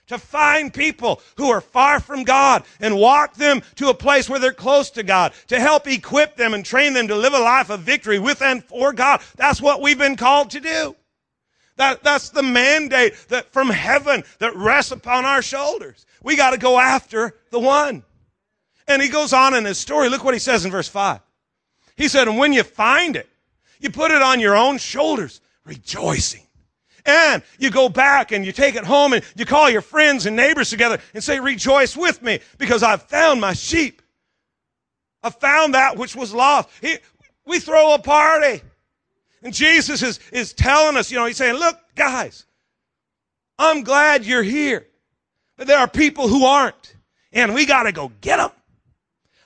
to 0.08 0.18
find 0.18 0.74
people 0.74 1.22
who 1.36 1.50
are 1.50 1.62
far 1.62 2.00
from 2.00 2.24
God 2.24 2.64
and 2.80 2.98
walk 2.98 3.36
them 3.36 3.62
to 3.76 3.90
a 3.90 3.94
place 3.94 4.30
where 4.30 4.40
they're 4.40 4.54
close 4.54 4.90
to 4.92 5.04
God, 5.04 5.34
to 5.48 5.60
help 5.60 5.88
equip 5.88 6.36
them 6.36 6.54
and 6.54 6.66
train 6.66 6.94
them 6.94 7.08
to 7.08 7.16
live 7.16 7.34
a 7.34 7.40
life 7.40 7.70
of 7.70 7.82
victory 7.82 8.20
with 8.20 8.42
and 8.42 8.64
for 8.64 8.94
God. 8.94 9.22
That's 9.36 9.62
what 9.62 9.82
we've 9.82 9.98
been 9.98 10.16
called 10.16 10.52
to 10.52 10.60
do. 10.60 10.96
That, 11.76 12.04
that's 12.04 12.30
the 12.30 12.44
mandate 12.44 13.14
that 13.30 13.54
from 13.54 13.70
heaven 13.70 14.24
that 14.40 14.56
rests 14.56 14.92
upon 14.92 15.26
our 15.26 15.44
shoulders. 15.44 16.06
We 16.24 16.36
got 16.36 16.52
to 16.52 16.58
go 16.58 16.80
after 16.80 17.36
the 17.52 17.60
one. 17.60 18.04
And 18.88 19.02
he 19.02 19.10
goes 19.10 19.34
on 19.34 19.54
in 19.54 19.66
his 19.66 19.78
story. 19.78 20.10
Look 20.10 20.24
what 20.24 20.34
he 20.34 20.40
says 20.40 20.66
in 20.66 20.72
verse 20.72 20.88
5. 20.88 21.20
He 21.96 22.08
said, 22.08 22.28
And 22.28 22.38
when 22.38 22.54
you 22.54 22.64
find 22.64 23.16
it, 23.16 23.30
you 23.80 23.92
put 23.92 24.12
it 24.12 24.22
on 24.22 24.40
your 24.40 24.56
own 24.56 24.78
shoulders, 24.78 25.40
rejoicing. 25.66 26.47
And 27.08 27.42
you 27.58 27.72
go 27.72 27.88
back 27.88 28.34
and 28.34 28.46
you 28.46 28.52
take 28.52 28.76
it 28.76 28.84
home 28.84 29.14
and 29.14 29.24
you 29.36 29.46
call 29.46 29.70
your 29.70 29.82
friends 29.82 30.26
and 30.26 30.36
neighbors 30.36 30.70
together 30.70 31.00
and 31.14 31.24
say, 31.24 31.40
Rejoice 31.40 31.96
with 31.96 32.22
me 32.22 32.42
because 32.58 32.84
I've 32.84 33.04
found 33.04 33.40
my 33.40 33.54
sheep. 33.54 34.02
I 35.24 35.30
found 35.30 35.74
that 35.74 35.98
which 35.98 36.18
was 36.18 36.34
lost. 36.34 36.70
He, 36.82 36.98
we 37.46 37.60
throw 37.60 37.94
a 37.94 38.00
party. 38.00 38.62
And 39.42 39.54
Jesus 39.54 40.04
is, 40.04 40.20
is 40.34 40.52
telling 40.52 40.98
us, 40.98 41.10
you 41.10 41.18
know, 41.18 41.26
he's 41.26 41.38
saying, 41.38 41.56
Look, 41.56 41.80
guys, 41.96 42.46
I'm 43.58 43.84
glad 43.84 44.26
you're 44.26 44.44
here. 44.44 44.86
But 45.56 45.68
there 45.68 45.80
are 45.80 45.88
people 45.88 46.28
who 46.28 46.44
aren't. 46.46 46.96
And 47.32 47.54
we 47.54 47.66
got 47.66 47.84
to 47.84 47.94
go 47.94 48.12
get 48.20 48.38
them. 48.38 48.52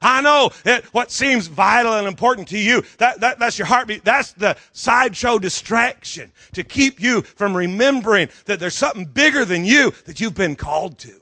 I 0.02 0.22
know 0.22 0.52
that 0.64 0.86
what 0.86 1.12
seems 1.12 1.48
vital 1.48 1.94
and 1.94 2.08
important 2.08 2.48
to 2.50 2.58
you, 2.58 2.84
that, 2.98 3.20
that, 3.20 3.38
that's 3.38 3.60
your 3.60 3.68
heartbeat. 3.68 4.04
That's 4.04 4.34
the 4.34 4.58
sideshow 4.72 5.38
distraction 5.38 6.32
to 6.54 6.64
keep 6.64 7.00
you 7.00 7.22
from 7.22 7.56
remembering 7.56 8.30
that 8.46 8.60
there's 8.60 8.76
something 8.76 9.06
bigger 9.06 9.46
than 9.46 9.64
you 9.64 9.92
that 10.06 10.20
you've 10.20 10.34
been 10.34 10.56
called 10.56 10.98
to. 11.00 11.14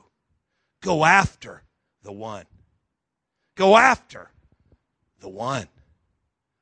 Go 0.82 1.04
after 1.04 1.64
the 2.04 2.12
one. 2.14 2.46
Go 3.56 3.76
after 3.76 4.30
the 5.20 5.30
one. 5.30 5.68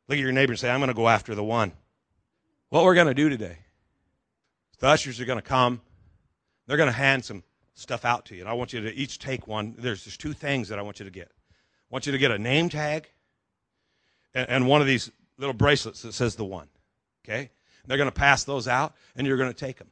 Look 0.08 0.17
at 0.17 0.21
your 0.21 0.32
neighbor 0.32 0.53
and 0.53 0.60
say, 0.60 0.71
I'm 0.71 0.80
going 0.80 0.88
to 0.88 0.95
go 0.95 1.08
after 1.08 1.36
the 1.36 1.43
one. 1.43 1.71
What 2.69 2.84
we're 2.84 2.95
going 2.95 3.08
to 3.08 3.13
do 3.13 3.30
today, 3.30 3.58
the 4.80 4.88
ushers 4.88 5.21
are 5.21 5.25
going 5.25 5.38
to 5.38 5.43
come. 5.47 5.82
They're 6.65 6.77
going 6.77 6.89
to 6.89 6.93
hand 6.93 7.23
some 7.23 7.43
stuff 7.75 8.06
out 8.06 8.25
to 8.25 8.36
you. 8.36 8.41
And 8.41 8.49
I 8.49 8.53
want 8.53 8.73
you 8.73 8.82
to 8.82 8.93
each 8.93 9.19
take 9.19 9.47
one. 9.47 9.75
There's 9.77 10.03
just 10.03 10.19
two 10.19 10.34
things 10.34 10.69
that 10.69 10.80
I 10.80 10.82
want 10.82 10.99
you 10.99 11.06
to 11.06 11.12
get. 11.12 11.32
Want 11.89 12.06
you 12.06 12.12
to 12.12 12.17
get 12.17 12.32
a 12.32 12.38
name 12.38 12.69
tag 12.69 13.10
and, 14.34 14.50
and 14.50 14.67
one 14.67 14.82
of 14.82 14.88
these 14.88 15.12
little 15.38 15.54
bracelets 15.54 16.02
that 16.02 16.13
says 16.13 16.36
the 16.36 16.45
one. 16.45 16.67
Okay? 17.26 17.39
And 17.39 17.89
they're 17.89 17.97
going 17.97 18.10
to 18.10 18.15
pass 18.15 18.43
those 18.43 18.67
out 18.67 18.93
and 19.15 19.26
you're 19.26 19.38
going 19.38 19.52
to 19.52 19.58
take 19.58 19.78
them. 19.78 19.88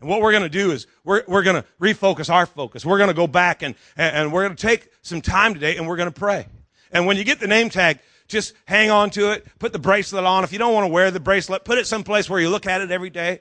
And 0.00 0.10
what 0.10 0.20
we're 0.20 0.32
going 0.32 0.42
to 0.42 0.48
do 0.48 0.72
is 0.72 0.86
we're, 1.04 1.22
we're 1.26 1.42
going 1.42 1.62
to 1.62 1.68
refocus 1.80 2.28
our 2.32 2.46
focus. 2.46 2.84
We're 2.84 2.98
going 2.98 3.08
to 3.08 3.14
go 3.14 3.26
back 3.26 3.62
and, 3.62 3.74
and 3.96 4.32
we're 4.32 4.44
going 4.44 4.56
to 4.56 4.66
take 4.66 4.90
some 5.02 5.22
time 5.22 5.54
today 5.54 5.76
and 5.76 5.88
we're 5.88 5.96
going 5.96 6.12
to 6.12 6.18
pray. 6.18 6.46
And 6.92 7.06
when 7.06 7.16
you 7.16 7.24
get 7.24 7.40
the 7.40 7.46
name 7.46 7.70
tag, 7.70 7.98
just 8.28 8.54
hang 8.66 8.90
on 8.90 9.10
to 9.10 9.32
it. 9.32 9.46
Put 9.58 9.72
the 9.72 9.78
bracelet 9.78 10.24
on. 10.24 10.44
If 10.44 10.52
you 10.52 10.58
don't 10.58 10.74
want 10.74 10.86
to 10.86 10.92
wear 10.92 11.10
the 11.10 11.20
bracelet, 11.20 11.64
put 11.64 11.78
it 11.78 11.86
someplace 11.86 12.28
where 12.28 12.40
you 12.40 12.50
look 12.50 12.66
at 12.66 12.80
it 12.80 12.90
every 12.90 13.10
day. 13.10 13.40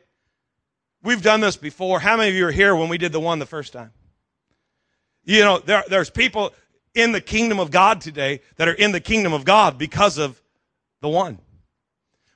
We've 1.03 1.21
done 1.21 1.41
this 1.41 1.57
before. 1.57 1.99
How 1.99 2.17
many 2.17 2.29
of 2.29 2.35
you 2.35 2.47
are 2.47 2.51
here 2.51 2.75
when 2.75 2.89
we 2.89 2.97
did 2.97 3.11
the 3.11 3.19
one 3.19 3.39
the 3.39 3.45
first 3.45 3.73
time? 3.73 3.91
You 5.23 5.41
know, 5.41 5.59
there, 5.59 5.83
there's 5.87 6.09
people, 6.09 6.53
in 6.95 7.11
the 7.11 7.21
kingdom 7.21 7.59
of 7.59 7.69
God 7.69 8.01
today 8.01 8.41
that 8.55 8.67
are 8.67 8.73
in 8.73 8.91
the 8.91 8.99
kingdom 8.99 9.33
of 9.33 9.45
God 9.45 9.77
because 9.77 10.17
of 10.17 10.41
the 11.01 11.09
one. 11.09 11.37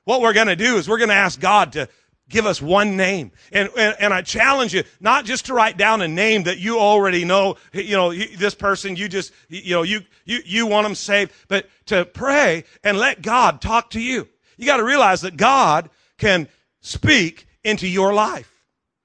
What 0.04 0.20
we're 0.20 0.32
going 0.32 0.46
to 0.46 0.56
do 0.56 0.76
is 0.76 0.88
we're 0.88 0.98
going 0.98 1.08
to 1.08 1.14
ask 1.14 1.40
God 1.40 1.72
to 1.72 1.88
give 2.28 2.46
us 2.46 2.62
one 2.62 2.96
name. 2.96 3.32
And, 3.52 3.68
and, 3.76 3.96
and, 3.98 4.14
I 4.14 4.22
challenge 4.22 4.72
you 4.72 4.84
not 5.00 5.24
just 5.24 5.46
to 5.46 5.54
write 5.54 5.76
down 5.76 6.00
a 6.00 6.08
name 6.08 6.44
that 6.44 6.58
you 6.58 6.78
already 6.78 7.24
know, 7.24 7.56
you 7.72 7.96
know, 7.96 8.14
this 8.14 8.54
person, 8.54 8.96
you 8.96 9.08
just, 9.08 9.32
you 9.48 9.74
know, 9.74 9.82
you, 9.82 10.02
you, 10.24 10.38
you 10.46 10.66
want 10.66 10.84
them 10.84 10.94
saved, 10.94 11.32
but 11.48 11.68
to 11.86 12.04
pray 12.04 12.64
and 12.84 12.96
let 12.96 13.20
God 13.20 13.60
talk 13.60 13.90
to 13.90 14.00
you. 14.00 14.28
You 14.56 14.66
got 14.66 14.76
to 14.76 14.84
realize 14.84 15.22
that 15.22 15.36
God 15.36 15.90
can 16.18 16.48
speak 16.80 17.46
into 17.64 17.88
your 17.88 18.14
life. 18.14 18.50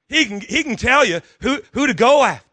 He 0.07 0.25
can, 0.25 0.39
he 0.41 0.63
can 0.63 0.75
tell 0.75 1.03
you 1.03 1.21
who, 1.41 1.61
who 1.71 1.87
to 1.87 1.93
go 1.93 2.23
after. 2.23 2.44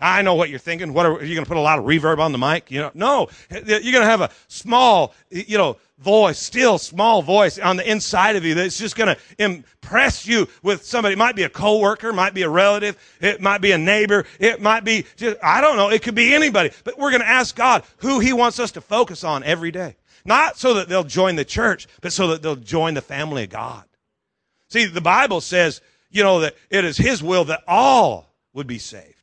I 0.00 0.22
know 0.22 0.34
what 0.34 0.48
you're 0.48 0.60
thinking. 0.60 0.92
What 0.94 1.06
are, 1.06 1.14
are 1.14 1.24
you 1.24 1.34
going 1.34 1.44
to 1.44 1.48
put 1.48 1.56
a 1.56 1.60
lot 1.60 1.78
of 1.78 1.84
reverb 1.84 2.18
on 2.18 2.30
the 2.32 2.38
mic? 2.38 2.70
You 2.70 2.80
know, 2.82 2.90
no. 2.94 3.28
You're 3.50 3.62
going 3.64 3.82
to 3.82 4.04
have 4.04 4.20
a 4.20 4.30
small, 4.46 5.14
you 5.30 5.58
know, 5.58 5.76
voice, 5.98 6.38
still 6.38 6.78
small 6.78 7.22
voice 7.22 7.58
on 7.58 7.76
the 7.76 7.90
inside 7.90 8.36
of 8.36 8.44
you 8.44 8.54
that's 8.54 8.78
just 8.78 8.94
going 8.94 9.14
to 9.14 9.20
impress 9.38 10.26
you 10.26 10.46
with 10.62 10.84
somebody. 10.84 11.14
It 11.14 11.18
might 11.18 11.34
be 11.34 11.42
a 11.42 11.48
coworker, 11.48 12.12
might 12.12 12.34
be 12.34 12.42
a 12.42 12.48
relative, 12.48 12.96
it 13.20 13.40
might 13.40 13.60
be 13.60 13.72
a 13.72 13.78
neighbor, 13.78 14.24
it 14.38 14.60
might 14.60 14.84
be 14.84 15.04
just, 15.16 15.36
I 15.42 15.60
don't 15.60 15.76
know, 15.76 15.90
it 15.90 16.02
could 16.02 16.14
be 16.14 16.32
anybody. 16.32 16.70
But 16.84 16.98
we're 16.98 17.10
going 17.10 17.22
to 17.22 17.28
ask 17.28 17.56
God 17.56 17.82
who 17.98 18.20
He 18.20 18.32
wants 18.32 18.60
us 18.60 18.70
to 18.72 18.80
focus 18.80 19.24
on 19.24 19.42
every 19.42 19.72
day. 19.72 19.96
Not 20.24 20.58
so 20.58 20.74
that 20.74 20.88
they'll 20.88 21.04
join 21.04 21.34
the 21.36 21.44
church, 21.44 21.88
but 22.00 22.12
so 22.12 22.28
that 22.28 22.42
they'll 22.42 22.56
join 22.56 22.94
the 22.94 23.00
family 23.00 23.44
of 23.44 23.50
God. 23.50 23.84
See, 24.68 24.84
the 24.84 25.00
Bible 25.00 25.40
says, 25.40 25.80
you 26.10 26.22
know, 26.22 26.40
that 26.40 26.54
it 26.70 26.84
is 26.84 26.96
His 26.96 27.22
will 27.22 27.44
that 27.46 27.62
all 27.66 28.32
would 28.52 28.66
be 28.66 28.78
saved. 28.78 29.17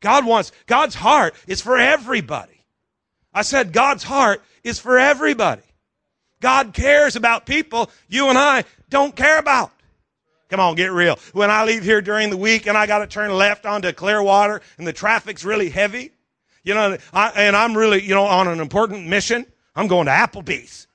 God 0.00 0.26
wants, 0.26 0.52
God's 0.66 0.94
heart 0.94 1.34
is 1.46 1.60
for 1.60 1.76
everybody. 1.76 2.64
I 3.32 3.42
said 3.42 3.72
God's 3.72 4.02
heart 4.02 4.42
is 4.62 4.78
for 4.78 4.98
everybody. 4.98 5.62
God 6.40 6.72
cares 6.72 7.16
about 7.16 7.46
people 7.46 7.90
you 8.08 8.28
and 8.28 8.38
I 8.38 8.64
don't 8.90 9.14
care 9.14 9.38
about. 9.38 9.72
Come 10.48 10.60
on, 10.60 10.76
get 10.76 10.92
real. 10.92 11.18
When 11.32 11.50
I 11.50 11.64
leave 11.64 11.82
here 11.82 12.00
during 12.00 12.30
the 12.30 12.36
week 12.36 12.66
and 12.66 12.78
I 12.78 12.86
got 12.86 12.98
to 13.00 13.06
turn 13.06 13.30
left 13.32 13.66
onto 13.66 13.92
Clearwater 13.92 14.62
and 14.78 14.86
the 14.86 14.92
traffic's 14.92 15.44
really 15.44 15.68
heavy, 15.68 16.12
you 16.62 16.74
know, 16.74 16.96
I, 17.12 17.30
and 17.34 17.54
I'm 17.54 17.76
really, 17.76 18.02
you 18.02 18.14
know, 18.14 18.24
on 18.24 18.48
an 18.48 18.60
important 18.60 19.06
mission, 19.06 19.46
I'm 19.76 19.88
going 19.88 20.06
to 20.06 20.12
Applebee's. 20.12 20.86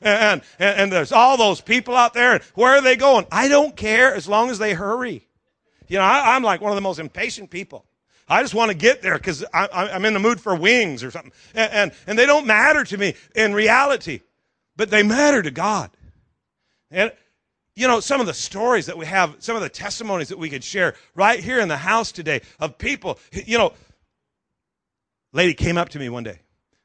And, 0.00 0.42
and, 0.58 0.80
and 0.80 0.92
there's 0.92 1.12
all 1.12 1.36
those 1.36 1.60
people 1.60 1.96
out 1.96 2.14
there. 2.14 2.34
And 2.34 2.42
where 2.54 2.72
are 2.76 2.82
they 2.82 2.96
going? 2.96 3.26
I 3.32 3.48
don't 3.48 3.74
care 3.74 4.14
as 4.14 4.28
long 4.28 4.50
as 4.50 4.58
they 4.58 4.74
hurry. 4.74 5.26
You 5.88 5.98
know, 5.98 6.04
I, 6.04 6.34
I'm 6.36 6.42
like 6.42 6.60
one 6.60 6.70
of 6.70 6.76
the 6.76 6.82
most 6.82 6.98
impatient 6.98 7.50
people. 7.50 7.84
I 8.28 8.42
just 8.42 8.54
want 8.54 8.70
to 8.70 8.76
get 8.76 9.02
there 9.02 9.18
because 9.18 9.44
I'm 9.52 10.04
in 10.04 10.14
the 10.14 10.20
mood 10.20 10.40
for 10.40 10.54
wings 10.54 11.04
or 11.04 11.10
something. 11.10 11.32
And, 11.54 11.72
and, 11.72 11.92
and, 12.06 12.18
they 12.18 12.24
don't 12.24 12.46
matter 12.46 12.82
to 12.84 12.96
me 12.96 13.14
in 13.34 13.52
reality, 13.52 14.20
but 14.76 14.90
they 14.90 15.02
matter 15.02 15.42
to 15.42 15.50
God. 15.50 15.90
And, 16.90 17.12
you 17.76 17.86
know, 17.86 18.00
some 18.00 18.20
of 18.20 18.26
the 18.26 18.34
stories 18.34 18.86
that 18.86 18.96
we 18.96 19.04
have, 19.06 19.36
some 19.40 19.56
of 19.56 19.62
the 19.62 19.68
testimonies 19.68 20.28
that 20.28 20.38
we 20.38 20.48
could 20.48 20.64
share 20.64 20.94
right 21.14 21.38
here 21.40 21.60
in 21.60 21.68
the 21.68 21.76
house 21.76 22.12
today 22.12 22.40
of 22.60 22.78
people, 22.78 23.18
you 23.32 23.58
know, 23.58 23.74
lady 25.32 25.52
came 25.52 25.76
up 25.76 25.90
to 25.90 25.98
me 25.98 26.08
one 26.08 26.22
day. 26.22 26.38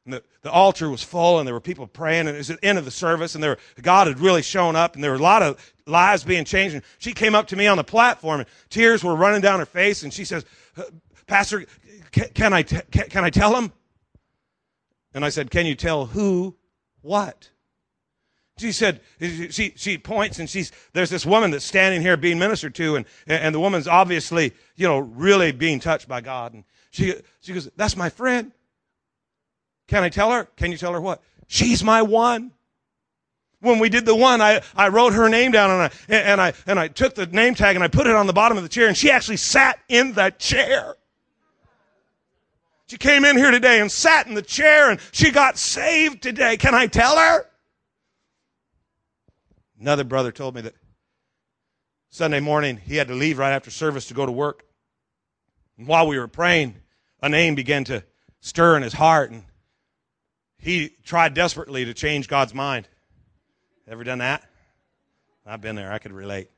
And 0.06 0.16
the, 0.16 0.24
the 0.42 0.52
altar 0.52 0.90
was 0.90 1.04
full 1.04 1.40
and 1.40 1.48
there 1.48 1.54
were 1.54 1.62
people 1.62 1.86
praying 1.86 2.28
and 2.28 2.30
it 2.30 2.38
was 2.38 2.48
the 2.48 2.66
end 2.66 2.78
of 2.78 2.86
the 2.86 2.92
service 2.92 3.36
and 3.36 3.44
there, 3.44 3.58
God 3.82 4.08
had 4.08 4.20
really 4.20 4.42
shown 4.42 4.76
up 4.76 4.96
and 4.96 5.04
there 5.04 5.12
were 5.12 5.18
a 5.18 5.22
lot 5.22 5.44
of 5.44 5.74
lives 5.86 6.24
being 6.24 6.46
changed. 6.46 6.76
And 6.76 6.84
she 6.98 7.14
came 7.14 7.36
up 7.36 7.48
to 7.48 7.56
me 7.56 7.68
on 7.68 7.78
the 7.78 7.84
platform 7.84 8.42
and 8.42 8.50
tears 8.70 9.04
were 9.04 9.16
running 9.16 9.42
down 9.42 9.60
her 9.60 9.66
face 9.66 10.04
and 10.04 10.12
she 10.12 10.26
says, 10.26 10.44
Pastor, 11.30 11.66
can, 12.12 12.28
can 12.34 12.54
I, 12.54 12.64
t- 12.64 12.82
can, 12.92 13.08
can 13.08 13.24
I 13.24 13.30
tell 13.30 13.56
him? 13.56 13.72
And 15.14 15.24
I 15.24 15.30
said, 15.30 15.52
Can 15.52 15.68
you 15.68 15.76
tell 15.76 16.08
who 16.08 16.56
what? 17.02 17.52
She 18.58 18.74
said, 18.74 19.00
she, 19.22 19.72
she 19.78 19.98
points 19.98 20.40
and 20.40 20.50
she's, 20.50 20.74
there's 20.92 21.10
this 21.10 21.26
woman 21.26 21.52
that's 21.52 21.64
standing 21.64 22.02
here 22.02 22.18
being 22.18 22.38
ministered 22.38 22.76
to, 22.76 22.98
and, 22.98 23.06
and 23.26 23.56
the 23.56 23.60
woman's 23.60 23.88
obviously, 23.88 24.54
you 24.76 24.86
know, 24.86 25.00
really 25.00 25.54
being 25.54 25.80
touched 25.80 26.10
by 26.10 26.20
God. 26.20 26.54
And 26.54 26.66
she, 26.90 27.14
she 27.40 27.54
goes, 27.54 27.70
That's 27.78 27.96
my 27.96 28.10
friend. 28.10 28.52
Can 29.88 30.04
I 30.04 30.10
tell 30.10 30.32
her? 30.32 30.46
Can 30.58 30.72
you 30.72 30.78
tell 30.78 30.94
her 30.94 31.00
what? 31.00 31.22
She's 31.48 31.84
my 31.84 32.02
one. 32.02 32.52
When 33.62 33.80
we 33.80 33.90
did 33.90 34.06
the 34.06 34.16
one, 34.16 34.42
I, 34.42 34.62
I 34.76 34.88
wrote 34.88 35.14
her 35.14 35.30
name 35.30 35.52
down 35.52 35.70
and 35.70 35.82
I, 35.82 35.92
and 36.14 36.42
I, 36.42 36.54
and 36.66 36.80
I 36.80 36.88
took 36.88 37.14
the 37.14 37.28
name 37.28 37.56
tag 37.56 37.76
and 37.76 37.84
I 37.84 37.88
put 37.88 38.08
it 38.08 38.16
on 38.16 38.26
the 38.26 38.34
bottom 38.34 38.58
of 38.58 38.64
the 38.64 38.70
chair 38.70 38.88
and 38.88 38.98
she 38.98 39.12
actually 39.12 39.38
sat 39.38 39.80
in 39.90 40.14
that 40.14 40.40
chair. 40.40 40.96
She 42.90 42.98
came 42.98 43.24
in 43.24 43.38
here 43.38 43.52
today 43.52 43.80
and 43.80 43.92
sat 43.92 44.26
in 44.26 44.34
the 44.34 44.42
chair 44.42 44.90
and 44.90 45.00
she 45.12 45.30
got 45.30 45.60
saved 45.60 46.24
today. 46.24 46.58
Can 46.58 46.74
I 46.74 46.88
tell 46.88 47.18
her? 47.18 47.46
Another 49.80 50.04
brother 50.04 50.32
told 50.32 50.56
me 50.56 50.62
that 50.62 50.74
Sunday 52.10 52.40
morning 52.40 52.78
he 52.78 52.96
had 52.96 53.08
to 53.10 53.14
leave 53.14 53.38
right 53.38 53.52
after 53.52 53.70
service 53.70 54.08
to 54.08 54.16
go 54.16 54.26
to 54.26 54.32
work. 54.32 54.66
And 55.78 55.86
while 55.88 56.08
we 56.08 56.18
were 56.18 56.28
praying, 56.28 56.78
a 57.22 57.30
name 57.30 57.54
began 57.54 57.84
to 57.86 58.04
stir 58.42 58.76
in 58.76 58.82
his 58.82 58.94
heart 58.94 59.30
and 59.30 59.44
he 60.58 60.90
tried 61.06 61.36
desperately 61.36 61.86
to 61.86 61.94
change 61.94 62.28
God's 62.28 62.56
mind. 62.56 62.90
Ever 63.88 64.04
done 64.04 64.18
that? 64.18 64.44
I've 65.46 65.62
been 65.62 65.76
there. 65.76 65.94
I 65.94 66.00
could 66.00 66.12
relate. 66.12 66.50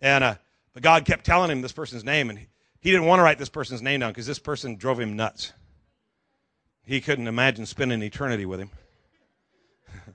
And 0.00 0.22
uh, 0.22 0.34
but 0.72 0.84
God 0.84 1.04
kept 1.04 1.26
telling 1.26 1.50
him 1.50 1.62
this 1.62 1.72
person's 1.72 2.04
name, 2.04 2.30
and 2.30 2.46
didn't 2.90 3.06
want 3.06 3.20
to 3.20 3.22
write 3.22 3.38
this 3.38 3.48
person's 3.48 3.80
name 3.80 4.00
down 4.00 4.10
because 4.10 4.26
this 4.26 4.40
person 4.40 4.76
drove 4.76 4.98
him 4.98 5.14
nuts. 5.14 5.52
He 6.84 7.00
couldn't 7.00 7.28
imagine 7.28 7.64
spending 7.64 8.02
eternity 8.02 8.44
with 8.44 8.60
him. 8.60 8.70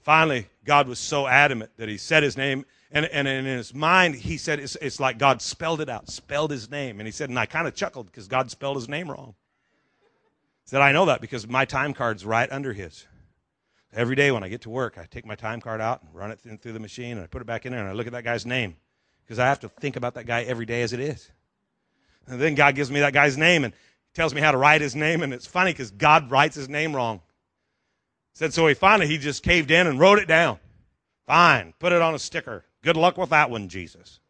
Finally, 0.00 0.48
God 0.64 0.88
was 0.88 0.98
so 0.98 1.26
adamant 1.26 1.70
that 1.76 1.88
he 1.88 1.98
said 1.98 2.22
his 2.22 2.36
name, 2.36 2.64
and, 2.90 3.04
and 3.04 3.28
in 3.28 3.44
his 3.44 3.74
mind, 3.74 4.14
he 4.14 4.38
said 4.38 4.58
it's, 4.58 4.76
it's 4.76 4.98
like 4.98 5.18
God 5.18 5.42
spelled 5.42 5.82
it 5.82 5.90
out, 5.90 6.08
spelled 6.08 6.50
his 6.50 6.70
name. 6.70 6.98
And 6.98 7.06
he 7.06 7.12
said, 7.12 7.28
and 7.28 7.38
I 7.38 7.44
kind 7.44 7.68
of 7.68 7.74
chuckled 7.74 8.06
because 8.06 8.26
God 8.26 8.50
spelled 8.50 8.76
his 8.76 8.88
name 8.88 9.10
wrong. 9.10 9.34
He 10.64 10.70
said, 10.70 10.80
I 10.80 10.92
know 10.92 11.04
that 11.06 11.20
because 11.20 11.46
my 11.46 11.66
time 11.66 11.92
card's 11.92 12.24
right 12.24 12.50
under 12.50 12.72
his. 12.72 13.06
Every 13.92 14.16
day 14.16 14.30
when 14.30 14.42
I 14.42 14.48
get 14.48 14.62
to 14.62 14.70
work, 14.70 14.96
I 14.98 15.06
take 15.10 15.26
my 15.26 15.34
time 15.34 15.60
card 15.60 15.80
out 15.80 16.02
and 16.02 16.14
run 16.14 16.30
it 16.30 16.40
through 16.40 16.72
the 16.72 16.80
machine, 16.80 17.16
and 17.16 17.24
I 17.24 17.26
put 17.26 17.42
it 17.42 17.46
back 17.46 17.66
in 17.66 17.72
there, 17.72 17.80
and 17.80 17.88
I 17.88 17.92
look 17.92 18.06
at 18.06 18.12
that 18.12 18.24
guy's 18.24 18.46
name 18.46 18.76
because 19.26 19.38
I 19.38 19.46
have 19.46 19.60
to 19.60 19.68
think 19.68 19.96
about 19.96 20.14
that 20.14 20.26
guy 20.26 20.42
every 20.42 20.64
day 20.64 20.82
as 20.82 20.92
it 20.92 21.00
is. 21.00 21.30
And 22.30 22.40
then 22.40 22.54
God 22.54 22.76
gives 22.76 22.90
me 22.90 23.00
that 23.00 23.12
guy's 23.12 23.36
name 23.36 23.64
and 23.64 23.74
tells 24.14 24.32
me 24.32 24.40
how 24.40 24.52
to 24.52 24.58
write 24.58 24.80
his 24.80 24.94
name. 24.94 25.22
And 25.22 25.34
it's 25.34 25.46
funny 25.46 25.72
because 25.72 25.90
God 25.90 26.30
writes 26.30 26.54
his 26.54 26.68
name 26.68 26.94
wrong. 26.94 27.20
Said 28.32 28.54
so 28.54 28.66
he 28.68 28.74
finally 28.74 29.08
he 29.08 29.18
just 29.18 29.42
caved 29.42 29.70
in 29.70 29.86
and 29.86 29.98
wrote 29.98 30.18
it 30.18 30.28
down. 30.28 30.58
Fine, 31.26 31.74
put 31.78 31.92
it 31.92 32.00
on 32.00 32.14
a 32.14 32.18
sticker. 32.18 32.64
Good 32.82 32.96
luck 32.96 33.18
with 33.18 33.30
that 33.30 33.50
one, 33.50 33.68
Jesus. 33.68 34.20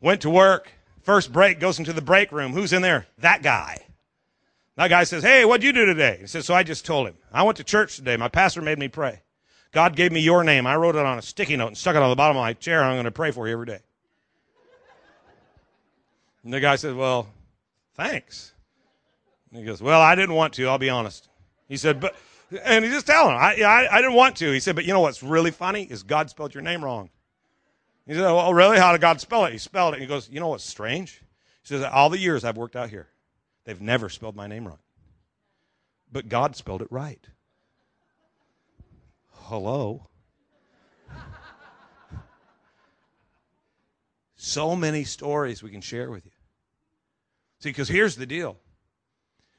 Went 0.00 0.20
to 0.22 0.30
work. 0.30 0.70
First 1.02 1.32
break 1.32 1.58
goes 1.58 1.78
into 1.78 1.92
the 1.92 2.02
break 2.02 2.30
room. 2.30 2.52
Who's 2.52 2.72
in 2.72 2.82
there? 2.82 3.06
That 3.18 3.42
guy. 3.42 3.78
That 4.76 4.88
guy 4.88 5.04
says, 5.04 5.22
Hey, 5.22 5.44
what'd 5.44 5.64
you 5.64 5.72
do 5.72 5.86
today? 5.86 6.18
He 6.20 6.26
says, 6.26 6.44
So 6.44 6.54
I 6.54 6.62
just 6.62 6.84
told 6.84 7.08
him. 7.08 7.16
I 7.32 7.42
went 7.42 7.56
to 7.56 7.64
church 7.64 7.96
today. 7.96 8.16
My 8.16 8.28
pastor 8.28 8.62
made 8.62 8.78
me 8.78 8.88
pray. 8.88 9.22
God 9.72 9.96
gave 9.96 10.12
me 10.12 10.20
your 10.20 10.44
name. 10.44 10.66
I 10.66 10.76
wrote 10.76 10.96
it 10.96 11.06
on 11.06 11.18
a 11.18 11.22
sticky 11.22 11.56
note 11.56 11.68
and 11.68 11.78
stuck 11.78 11.96
it 11.96 12.02
on 12.02 12.10
the 12.10 12.16
bottom 12.16 12.36
of 12.36 12.42
my 12.42 12.52
chair. 12.52 12.84
I'm 12.84 12.94
going 12.94 13.04
to 13.04 13.10
pray 13.10 13.30
for 13.30 13.46
you 13.46 13.54
every 13.54 13.66
day. 13.66 13.80
And 16.44 16.52
the 16.52 16.60
guy 16.60 16.76
said, 16.76 16.94
Well, 16.94 17.28
thanks. 17.94 18.52
And 19.50 19.60
he 19.60 19.66
goes, 19.66 19.82
Well, 19.82 20.00
I 20.00 20.14
didn't 20.14 20.34
want 20.34 20.54
to, 20.54 20.68
I'll 20.68 20.78
be 20.78 20.90
honest. 20.90 21.28
He 21.68 21.76
said, 21.76 22.00
But, 22.00 22.14
and 22.64 22.84
he 22.84 22.90
just 22.90 23.06
tell 23.06 23.28
him, 23.28 23.36
I, 23.36 23.62
I, 23.62 23.96
I 23.96 24.00
didn't 24.00 24.16
want 24.16 24.36
to. 24.36 24.50
He 24.52 24.60
said, 24.60 24.74
But 24.74 24.84
you 24.84 24.92
know 24.92 25.00
what's 25.00 25.22
really 25.22 25.50
funny 25.50 25.84
is 25.84 26.02
God 26.02 26.30
spelled 26.30 26.54
your 26.54 26.62
name 26.62 26.84
wrong. 26.84 27.10
He 28.06 28.14
said, 28.14 28.22
Well, 28.22 28.52
really? 28.52 28.78
How 28.78 28.92
did 28.92 29.00
God 29.00 29.20
spell 29.20 29.44
it? 29.44 29.52
He 29.52 29.58
spelled 29.58 29.94
it. 29.94 30.00
He 30.00 30.06
goes, 30.06 30.28
You 30.28 30.40
know 30.40 30.48
what's 30.48 30.64
strange? 30.64 31.22
He 31.62 31.68
says, 31.68 31.84
All 31.84 32.10
the 32.10 32.18
years 32.18 32.44
I've 32.44 32.56
worked 32.56 32.76
out 32.76 32.90
here, 32.90 33.08
they've 33.64 33.80
never 33.80 34.08
spelled 34.08 34.36
my 34.36 34.46
name 34.46 34.66
wrong. 34.66 34.78
But 36.10 36.28
God 36.28 36.56
spelled 36.56 36.82
it 36.82 36.88
right. 36.90 37.24
Hello? 39.30 40.08
So 44.44 44.74
many 44.74 45.04
stories 45.04 45.62
we 45.62 45.70
can 45.70 45.80
share 45.80 46.10
with 46.10 46.26
you. 46.26 46.31
See, 47.62 47.68
because 47.68 47.88
here's 47.88 48.16
the 48.16 48.26
deal. 48.26 48.56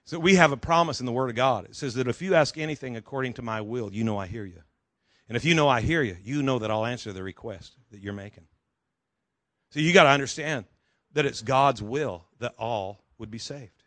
So 0.04 0.20
we 0.20 0.36
have 0.36 0.52
a 0.52 0.58
promise 0.58 1.00
in 1.00 1.06
the 1.06 1.14
Word 1.14 1.30
of 1.30 1.38
God. 1.38 1.66
It 1.66 1.76
says 1.78 1.94
that 1.94 2.10
if 2.10 2.22
you 2.22 2.36
ask 2.36 2.58
anything 2.58 2.98
according 2.98 3.34
to 3.34 3.42
my 3.42 3.62
will, 3.62 3.94
you 3.94 4.04
know 4.04 4.18
I 4.18 4.28
hear 4.28 4.44
you. 4.44 4.62
And 5.30 5.38
if 5.38 5.46
you 5.46 5.56
know 5.56 5.70
I 5.70 5.80
hear 5.80 6.04
you, 6.04 6.18
you 6.22 6.44
know 6.44 6.60
that 6.60 6.70
I'll 6.70 6.86
answer 6.86 7.14
the 7.14 7.24
request 7.24 7.78
that 7.92 8.02
you're 8.02 8.12
making. 8.12 8.44
So 9.70 9.80
you 9.80 9.94
got 9.94 10.04
to 10.04 10.10
understand 10.10 10.66
that 11.14 11.26
it's 11.26 11.42
God's 11.42 11.82
will 11.82 12.26
that 12.40 12.54
all 12.60 13.06
would 13.18 13.32
be 13.32 13.38
saved. 13.38 13.84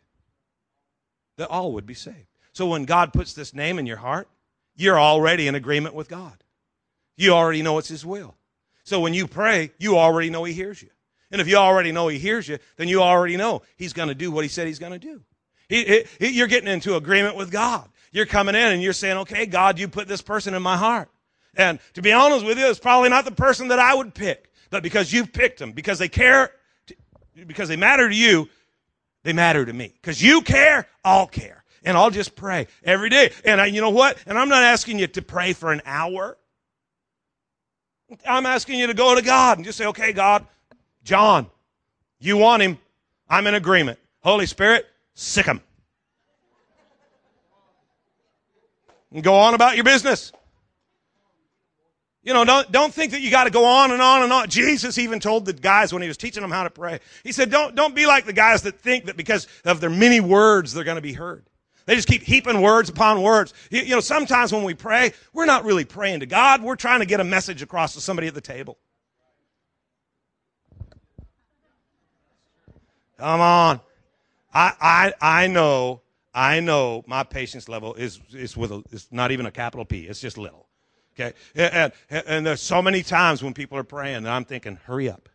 That 1.37 1.49
all 1.49 1.73
would 1.73 1.85
be 1.85 1.93
saved. 1.93 2.27
So 2.53 2.65
when 2.65 2.85
God 2.85 3.13
puts 3.13 3.33
this 3.33 3.53
name 3.53 3.77
in 3.77 3.85
your 3.85 3.97
heart, 3.97 4.27
you're 4.75 4.99
already 4.99 5.47
in 5.47 5.53
agreement 5.53 5.93
with 5.93 6.09
God. 6.09 6.43
You 7.17 7.33
already 7.33 7.61
know 7.61 7.77
it's 7.77 7.89
His 7.89 8.03
will. 8.03 8.33
So 8.83 8.99
when 8.99 9.13
you 9.13 9.27
pray, 9.27 9.73
you 9.77 9.95
already 9.99 10.31
know 10.31 10.43
He 10.43 10.53
hears 10.53 10.81
you. 10.81 10.89
And 11.31 11.41
if 11.41 11.47
you 11.47 11.57
already 11.57 11.91
know 11.91 12.07
He 12.07 12.19
hears 12.19 12.47
you, 12.47 12.59
then 12.77 12.87
you 12.87 13.01
already 13.01 13.37
know 13.37 13.61
He's 13.75 13.93
going 13.93 14.09
to 14.09 14.15
do 14.15 14.31
what 14.31 14.43
He 14.43 14.49
said 14.49 14.67
He's 14.67 14.79
going 14.79 14.93
to 14.93 14.99
do. 14.99 15.21
He, 15.69 16.05
he, 16.19 16.29
you're 16.29 16.47
getting 16.47 16.69
into 16.69 16.95
agreement 16.95 17.35
with 17.35 17.51
God. 17.51 17.89
You're 18.11 18.25
coming 18.25 18.55
in 18.55 18.71
and 18.71 18.81
you're 18.81 18.93
saying, 18.93 19.17
okay, 19.17 19.45
God, 19.45 19.79
you 19.79 19.87
put 19.87 20.07
this 20.07 20.21
person 20.21 20.53
in 20.53 20.61
my 20.61 20.77
heart. 20.77 21.09
And 21.55 21.79
to 21.93 22.01
be 22.01 22.13
honest 22.13 22.45
with 22.45 22.57
you, 22.57 22.69
it's 22.69 22.79
probably 22.79 23.09
not 23.09 23.25
the 23.25 23.31
person 23.31 23.69
that 23.69 23.79
I 23.79 23.93
would 23.93 24.13
pick, 24.13 24.51
but 24.69 24.83
because 24.83 25.11
you've 25.11 25.33
picked 25.33 25.59
them, 25.59 25.71
because 25.71 25.99
they 25.99 26.07
care, 26.07 26.51
to, 26.87 26.95
because 27.45 27.67
they 27.67 27.75
matter 27.75 28.07
to 28.07 28.15
you, 28.15 28.47
they 29.23 29.33
matter 29.33 29.65
to 29.65 29.73
me. 29.73 29.91
Because 30.01 30.21
you 30.21 30.41
care, 30.41 30.87
I'll 31.03 31.27
care. 31.27 31.63
And 31.83 31.97
I'll 31.97 32.11
just 32.11 32.35
pray 32.35 32.67
every 32.83 33.09
day. 33.09 33.31
And 33.43 33.59
I, 33.59 33.65
you 33.67 33.81
know 33.81 33.89
what? 33.89 34.17
And 34.25 34.37
I'm 34.37 34.49
not 34.49 34.63
asking 34.63 34.99
you 34.99 35.07
to 35.07 35.21
pray 35.21 35.53
for 35.53 35.71
an 35.71 35.81
hour. 35.85 36.37
I'm 38.27 38.45
asking 38.45 38.79
you 38.79 38.87
to 38.87 38.93
go 38.93 39.15
to 39.15 39.21
God 39.21 39.57
and 39.57 39.65
just 39.65 39.77
say, 39.77 39.85
okay, 39.87 40.13
God, 40.13 40.45
John, 41.07 41.47
you 42.19 42.35
want 42.35 42.61
him. 42.61 42.77
I'm 43.29 43.47
in 43.47 43.55
agreement. 43.55 43.97
Holy 44.19 44.45
Spirit, 44.45 44.85
sic 45.13 45.45
him. 45.45 45.61
And 49.13 49.23
go 49.23 49.33
on 49.35 49.53
about 49.53 49.75
your 49.75 49.85
business. 49.85 50.33
You 52.23 52.33
know, 52.33 52.43
don't, 52.43 52.69
don't 52.73 52.93
think 52.93 53.13
that 53.13 53.21
you 53.21 53.31
got 53.31 53.45
to 53.45 53.49
go 53.51 53.63
on 53.63 53.91
and 53.91 54.01
on 54.01 54.21
and 54.21 54.33
on. 54.33 54.49
Jesus 54.49 54.97
even 54.97 55.21
told 55.21 55.45
the 55.45 55.53
guys 55.53 55.93
when 55.93 56.01
he 56.01 56.09
was 56.09 56.17
teaching 56.17 56.41
them 56.41 56.51
how 56.51 56.63
to 56.63 56.69
pray, 56.69 56.99
he 57.23 57.31
said, 57.31 57.49
don't, 57.49 57.73
don't 57.73 57.95
be 57.95 58.05
like 58.05 58.25
the 58.25 58.33
guys 58.33 58.63
that 58.63 58.77
think 58.81 59.05
that 59.05 59.15
because 59.15 59.47
of 59.63 59.79
their 59.79 59.89
many 59.89 60.19
words, 60.19 60.73
they're 60.73 60.83
going 60.83 60.95
to 60.95 61.01
be 61.01 61.13
heard. 61.13 61.45
They 61.85 61.95
just 61.95 62.09
keep 62.09 62.23
heaping 62.23 62.61
words 62.61 62.89
upon 62.89 63.21
words. 63.21 63.53
You, 63.71 63.83
you 63.83 63.95
know, 63.95 64.01
sometimes 64.01 64.51
when 64.51 64.63
we 64.63 64.73
pray, 64.73 65.13
we're 65.31 65.45
not 65.45 65.63
really 65.63 65.85
praying 65.85 66.19
to 66.19 66.25
God. 66.25 66.61
We're 66.61 66.75
trying 66.75 66.99
to 66.99 67.05
get 67.05 67.21
a 67.21 67.23
message 67.23 67.61
across 67.61 67.93
to 67.93 68.01
somebody 68.01 68.27
at 68.27 68.33
the 68.33 68.41
table. 68.41 68.77
Come 73.17 73.41
on. 73.41 73.81
I, 74.53 75.13
I, 75.21 75.43
I 75.43 75.47
know, 75.47 76.01
I 76.33 76.59
know 76.59 77.03
my 77.07 77.23
patience 77.23 77.67
level 77.67 77.93
is, 77.95 78.19
is 78.31 78.55
with 78.55 78.71
a, 78.71 78.83
it's 78.91 79.07
not 79.11 79.31
even 79.31 79.45
a 79.45 79.51
capital 79.51 79.85
P. 79.85 80.07
It's 80.07 80.21
just 80.21 80.37
little. 80.37 80.67
Okay. 81.15 81.33
And, 81.55 81.91
and, 82.09 82.23
and 82.27 82.45
there's 82.45 82.61
so 82.61 82.81
many 82.81 83.01
times 83.01 83.43
when 83.43 83.53
people 83.53 83.77
are 83.77 83.83
praying 83.83 84.17
and 84.17 84.29
I'm 84.29 84.45
thinking, 84.45 84.77
hurry 84.85 85.09
up. 85.09 85.29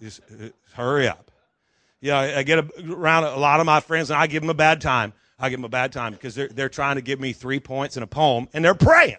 Just, 0.00 0.20
uh, 0.30 0.48
hurry 0.74 1.08
up. 1.08 1.30
Yeah, 2.00 2.18
I, 2.18 2.38
I 2.38 2.42
get 2.44 2.58
a, 2.58 2.92
around 2.92 3.24
a 3.24 3.36
lot 3.36 3.58
of 3.60 3.66
my 3.66 3.80
friends 3.80 4.10
and 4.10 4.18
I 4.18 4.26
give 4.26 4.42
them 4.42 4.50
a 4.50 4.54
bad 4.54 4.80
time. 4.80 5.12
I 5.38 5.50
give 5.50 5.58
them 5.58 5.64
a 5.64 5.68
bad 5.68 5.92
time 5.92 6.12
because 6.12 6.34
they're, 6.34 6.48
they're 6.48 6.68
trying 6.68 6.96
to 6.96 7.02
give 7.02 7.20
me 7.20 7.32
three 7.32 7.60
points 7.60 7.96
in 7.96 8.02
a 8.02 8.06
poem 8.06 8.48
and 8.52 8.64
they're 8.64 8.74
praying. 8.74 9.16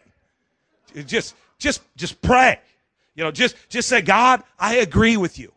Just, 1.06 1.36
just, 1.60 1.82
just 1.97 2.21
pray. 2.21 2.60
You 3.15 3.23
know, 3.23 3.32
just, 3.32 3.56
just 3.69 3.89
say, 3.89 4.02
God, 4.02 4.41
I 4.58 4.78
agree 4.78 5.17
with 5.17 5.38
you. 5.38 5.52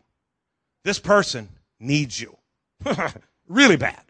This 0.85 0.99
person 0.99 1.49
needs 1.79 2.21
you. 2.21 2.37
really 3.49 3.77
bad. 3.77 4.03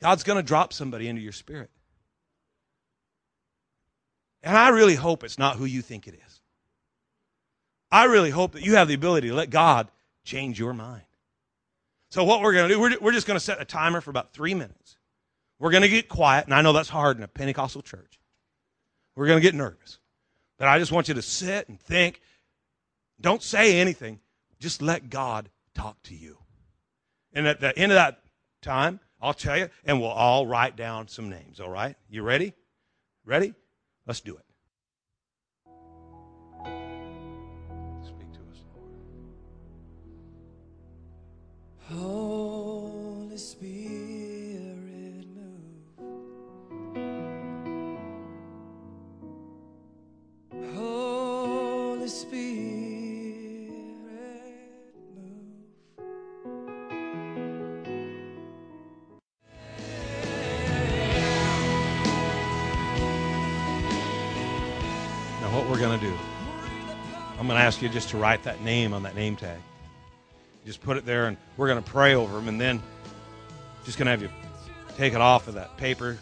God's 0.00 0.24
going 0.24 0.36
to 0.36 0.42
drop 0.42 0.72
somebody 0.72 1.08
into 1.08 1.22
your 1.22 1.32
spirit. 1.32 1.70
And 4.42 4.56
I 4.56 4.70
really 4.70 4.96
hope 4.96 5.22
it's 5.22 5.38
not 5.38 5.56
who 5.56 5.64
you 5.64 5.82
think 5.82 6.08
it 6.08 6.14
is. 6.14 6.40
I 7.90 8.04
really 8.04 8.30
hope 8.30 8.52
that 8.52 8.64
you 8.64 8.74
have 8.74 8.88
the 8.88 8.94
ability 8.94 9.28
to 9.28 9.34
let 9.34 9.50
God 9.50 9.88
change 10.24 10.58
your 10.58 10.72
mind. 10.72 11.02
So, 12.10 12.24
what 12.24 12.42
we're 12.42 12.52
going 12.52 12.68
to 12.68 12.74
do, 12.74 12.80
we're, 12.80 12.98
we're 13.00 13.12
just 13.12 13.26
going 13.26 13.38
to 13.38 13.44
set 13.44 13.60
a 13.60 13.64
timer 13.64 14.00
for 14.00 14.10
about 14.10 14.32
three 14.32 14.54
minutes. 14.54 14.96
We're 15.58 15.70
going 15.70 15.82
to 15.82 15.88
get 15.88 16.08
quiet, 16.08 16.46
and 16.46 16.54
I 16.54 16.62
know 16.62 16.72
that's 16.72 16.88
hard 16.88 17.16
in 17.16 17.22
a 17.22 17.28
Pentecostal 17.28 17.82
church. 17.82 18.18
We're 19.14 19.26
going 19.26 19.38
to 19.38 19.42
get 19.42 19.54
nervous. 19.54 19.98
But 20.58 20.68
I 20.68 20.78
just 20.78 20.90
want 20.90 21.08
you 21.08 21.14
to 21.14 21.22
sit 21.22 21.68
and 21.68 21.78
think. 21.78 22.20
Don't 23.22 23.42
say 23.42 23.80
anything. 23.80 24.20
Just 24.58 24.82
let 24.82 25.08
God 25.08 25.48
talk 25.74 26.02
to 26.04 26.14
you. 26.14 26.36
And 27.32 27.46
at 27.46 27.60
the 27.60 27.74
end 27.78 27.92
of 27.92 27.96
that 27.96 28.20
time, 28.60 29.00
I'll 29.20 29.32
tell 29.32 29.56
you, 29.56 29.70
and 29.84 30.00
we'll 30.00 30.10
all 30.10 30.46
write 30.46 30.76
down 30.76 31.08
some 31.08 31.30
names, 31.30 31.60
all 31.60 31.70
right? 31.70 31.96
You 32.10 32.22
ready? 32.22 32.52
Ready? 33.24 33.54
Let's 34.06 34.20
do 34.20 34.36
it. 34.36 34.44
Speak 38.04 38.32
to 38.32 38.40
us, 38.50 38.64
Lord. 38.74 38.90
Holy 42.02 43.36
Spirit, 43.36 43.71
ask 67.72 67.80
you 67.80 67.88
just 67.88 68.10
to 68.10 68.18
write 68.18 68.42
that 68.42 68.60
name 68.60 68.92
on 68.92 69.02
that 69.02 69.14
name 69.14 69.34
tag. 69.34 69.58
Just 70.66 70.82
put 70.82 70.98
it 70.98 71.06
there, 71.06 71.28
and 71.28 71.38
we're 71.56 71.68
going 71.68 71.82
to 71.82 71.90
pray 71.90 72.14
over 72.14 72.34
them, 72.34 72.48
and 72.48 72.60
then 72.60 72.82
just 73.86 73.96
going 73.96 74.04
to 74.04 74.10
have 74.10 74.20
you 74.20 74.28
take 74.98 75.14
it 75.14 75.22
off 75.22 75.48
of 75.48 75.54
that 75.54 75.78
paper 75.78 76.18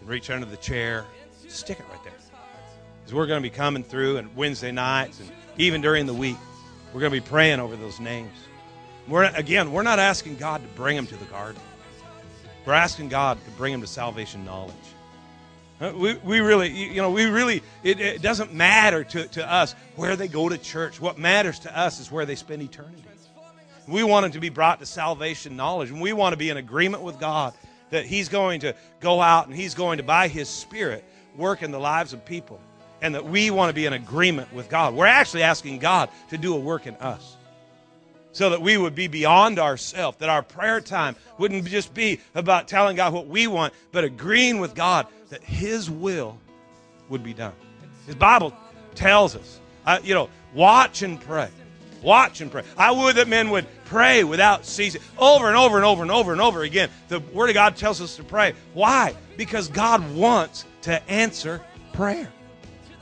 and 0.00 0.08
reach 0.10 0.28
under 0.28 0.44
the 0.44 0.58
chair, 0.58 1.06
stick 1.48 1.80
it 1.80 1.86
right 1.90 2.04
there. 2.04 2.12
Because 3.00 3.14
we're 3.14 3.26
going 3.26 3.42
to 3.42 3.48
be 3.48 3.54
coming 3.54 3.82
through, 3.82 4.18
and 4.18 4.36
Wednesday 4.36 4.72
nights, 4.72 5.20
and 5.20 5.30
even 5.56 5.80
during 5.80 6.04
the 6.04 6.12
week, 6.12 6.36
we're 6.92 7.00
going 7.00 7.12
to 7.14 7.18
be 7.18 7.26
praying 7.26 7.60
over 7.60 7.76
those 7.76 7.98
names. 7.98 8.36
We're 9.08 9.24
again, 9.36 9.72
we're 9.72 9.84
not 9.84 9.98
asking 9.98 10.36
God 10.36 10.60
to 10.60 10.68
bring 10.76 10.96
them 10.96 11.06
to 11.06 11.16
the 11.16 11.24
garden. 11.24 11.62
We're 12.66 12.74
asking 12.74 13.08
God 13.08 13.42
to 13.42 13.50
bring 13.52 13.72
them 13.72 13.80
to 13.80 13.86
salvation 13.86 14.44
knowledge. 14.44 14.74
Uh, 15.80 15.92
We, 15.94 16.14
we 16.14 16.40
really, 16.40 16.70
you 16.70 17.02
know, 17.02 17.10
we 17.10 17.26
really, 17.26 17.62
it, 17.82 18.00
it 18.00 18.22
doesn't 18.22 18.54
matter 18.54 19.04
to, 19.04 19.26
to 19.28 19.52
us 19.52 19.74
where 19.96 20.16
they 20.16 20.28
go 20.28 20.48
to 20.48 20.58
church. 20.58 21.00
What 21.00 21.18
matters 21.18 21.58
to 21.60 21.78
us 21.78 22.00
is 22.00 22.10
where 22.10 22.26
they 22.26 22.36
spend 22.36 22.62
eternity. 22.62 23.02
We 23.86 24.02
want 24.02 24.24
them 24.24 24.32
to 24.32 24.40
be 24.40 24.48
brought 24.48 24.80
to 24.80 24.86
salvation 24.86 25.56
knowledge, 25.56 25.90
and 25.90 26.00
we 26.00 26.12
want 26.12 26.32
to 26.32 26.38
be 26.38 26.48
in 26.48 26.56
agreement 26.56 27.02
with 27.02 27.20
God 27.20 27.52
that 27.90 28.06
He's 28.06 28.28
going 28.28 28.60
to 28.60 28.74
go 29.00 29.20
out 29.20 29.46
and 29.46 29.54
He's 29.54 29.74
going 29.74 29.98
to, 29.98 30.02
by 30.02 30.28
His 30.28 30.48
Spirit, 30.48 31.04
work 31.36 31.62
in 31.62 31.70
the 31.70 31.78
lives 31.78 32.12
of 32.14 32.24
people, 32.24 32.60
and 33.02 33.14
that 33.14 33.26
we 33.26 33.50
want 33.50 33.68
to 33.68 33.74
be 33.74 33.84
in 33.84 33.92
agreement 33.92 34.52
with 34.54 34.70
God. 34.70 34.94
We're 34.94 35.06
actually 35.06 35.42
asking 35.42 35.80
God 35.80 36.08
to 36.30 36.38
do 36.38 36.54
a 36.54 36.58
work 36.58 36.86
in 36.86 36.94
us 36.96 37.36
so 38.32 38.50
that 38.50 38.62
we 38.62 38.76
would 38.76 38.94
be 38.94 39.06
beyond 39.06 39.58
ourselves, 39.58 40.16
that 40.18 40.28
our 40.28 40.42
prayer 40.42 40.80
time 40.80 41.14
wouldn't 41.38 41.66
just 41.66 41.94
be 41.94 42.20
about 42.34 42.66
telling 42.66 42.96
God 42.96 43.12
what 43.12 43.28
we 43.28 43.46
want, 43.46 43.74
but 43.92 44.02
agreeing 44.02 44.60
with 44.60 44.74
God 44.74 45.06
that 45.34 45.42
His 45.42 45.90
will 45.90 46.38
would 47.08 47.24
be 47.24 47.34
done. 47.34 47.54
His 48.06 48.14
Bible 48.14 48.54
tells 48.94 49.34
us, 49.34 49.58
uh, 49.84 49.98
you 50.04 50.14
know, 50.14 50.30
watch 50.54 51.02
and 51.02 51.20
pray. 51.20 51.48
Watch 52.04 52.40
and 52.40 52.52
pray. 52.52 52.62
I 52.78 52.92
would 52.92 53.16
that 53.16 53.26
men 53.26 53.50
would 53.50 53.66
pray 53.86 54.22
without 54.22 54.64
ceasing. 54.64 55.00
Over 55.18 55.48
and 55.48 55.56
over 55.56 55.74
and 55.74 55.84
over 55.84 56.02
and 56.02 56.10
over 56.12 56.30
and 56.30 56.40
over 56.40 56.62
again. 56.62 56.88
The 57.08 57.18
Word 57.18 57.48
of 57.48 57.54
God 57.54 57.74
tells 57.74 58.00
us 58.00 58.14
to 58.14 58.22
pray. 58.22 58.54
Why? 58.74 59.16
Because 59.36 59.66
God 59.66 60.08
wants 60.14 60.66
to 60.82 61.02
answer 61.10 61.60
prayer. 61.94 62.30